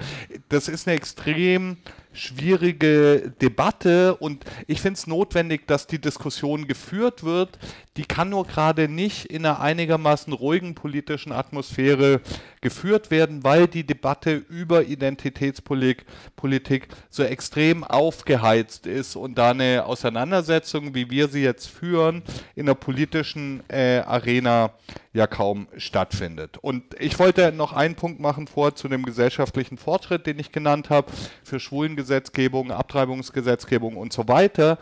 [0.49, 1.77] das ist eine extrem
[2.13, 7.59] schwierige Debatte und ich finde es notwendig, dass die Diskussion geführt wird.
[7.97, 12.21] Die kann nur gerade nicht in einer einigermaßen ruhigen politischen Atmosphäre
[12.61, 16.05] geführt werden, weil die Debatte über Identitätspolitik
[16.37, 22.23] Politik so extrem aufgeheizt ist und da eine Auseinandersetzung, wie wir sie jetzt führen,
[22.55, 24.73] in der politischen äh, Arena
[25.13, 26.59] ja kaum stattfindet.
[26.59, 30.91] Und ich wollte noch einen Punkt machen vor zu dem gesellschaftlichen Fortschritt, den ich genannt
[30.91, 31.11] habe,
[31.43, 31.61] für
[31.99, 34.79] Schwulengesetzgebung, Abtreibungsgesetzgebung und so weiter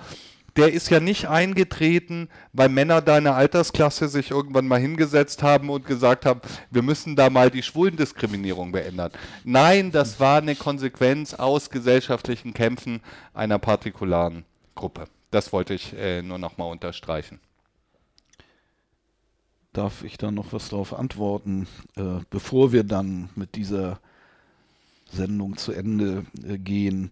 [0.57, 5.85] der ist ja nicht eingetreten, weil Männer deiner Altersklasse sich irgendwann mal hingesetzt haben und
[5.85, 6.41] gesagt haben,
[6.71, 9.13] wir müssen da mal die Schwulendiskriminierung beändern.
[9.45, 13.03] Nein, das war eine Konsequenz aus gesellschaftlichen Kämpfen
[13.35, 15.05] einer partikularen Gruppe.
[15.31, 17.39] Das wollte ich äh, nur noch mal unterstreichen.
[19.75, 24.01] Darf ich da noch was darauf antworten, äh, bevor wir dann mit dieser
[25.11, 27.11] Sendung zu Ende äh, gehen?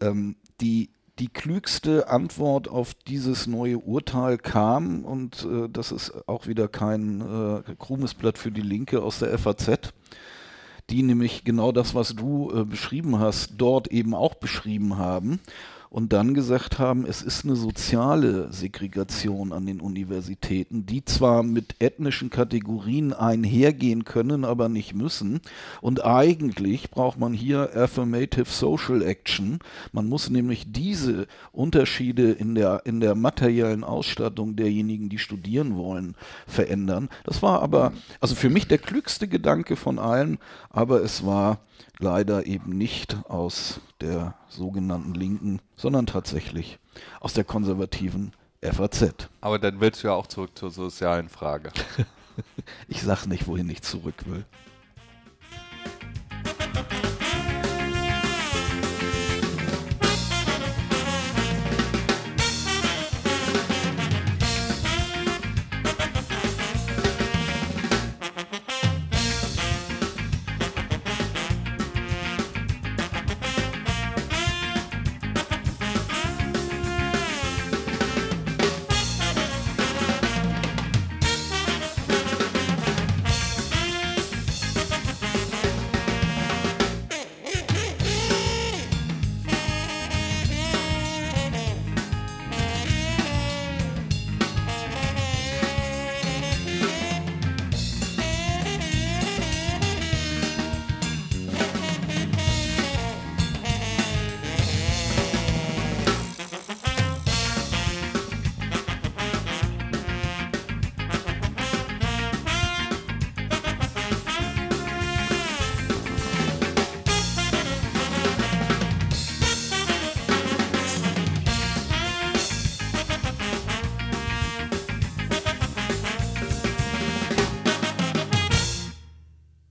[0.00, 6.46] Ähm, die die klügste Antwort auf dieses neue Urteil kam, und äh, das ist auch
[6.46, 9.92] wieder kein äh, krummes Blatt für die Linke aus der FAZ,
[10.90, 15.40] die nämlich genau das, was du äh, beschrieben hast, dort eben auch beschrieben haben
[15.92, 21.74] und dann gesagt haben, es ist eine soziale Segregation an den Universitäten, die zwar mit
[21.80, 25.42] ethnischen Kategorien einhergehen können, aber nicht müssen.
[25.82, 29.58] Und eigentlich braucht man hier Affirmative Social Action.
[29.92, 36.14] Man muss nämlich diese Unterschiede in der, in der materiellen Ausstattung derjenigen, die studieren wollen,
[36.46, 37.10] verändern.
[37.24, 40.38] Das war aber, also für mich der klügste Gedanke von allen,
[40.70, 41.58] aber es war
[41.98, 46.78] leider eben nicht aus der sogenannten Linken, sondern tatsächlich
[47.20, 49.28] aus der konservativen FAZ.
[49.40, 51.72] Aber dann willst du ja auch zurück zur sozialen Frage.
[52.88, 54.44] ich sag nicht, wohin ich zurück will.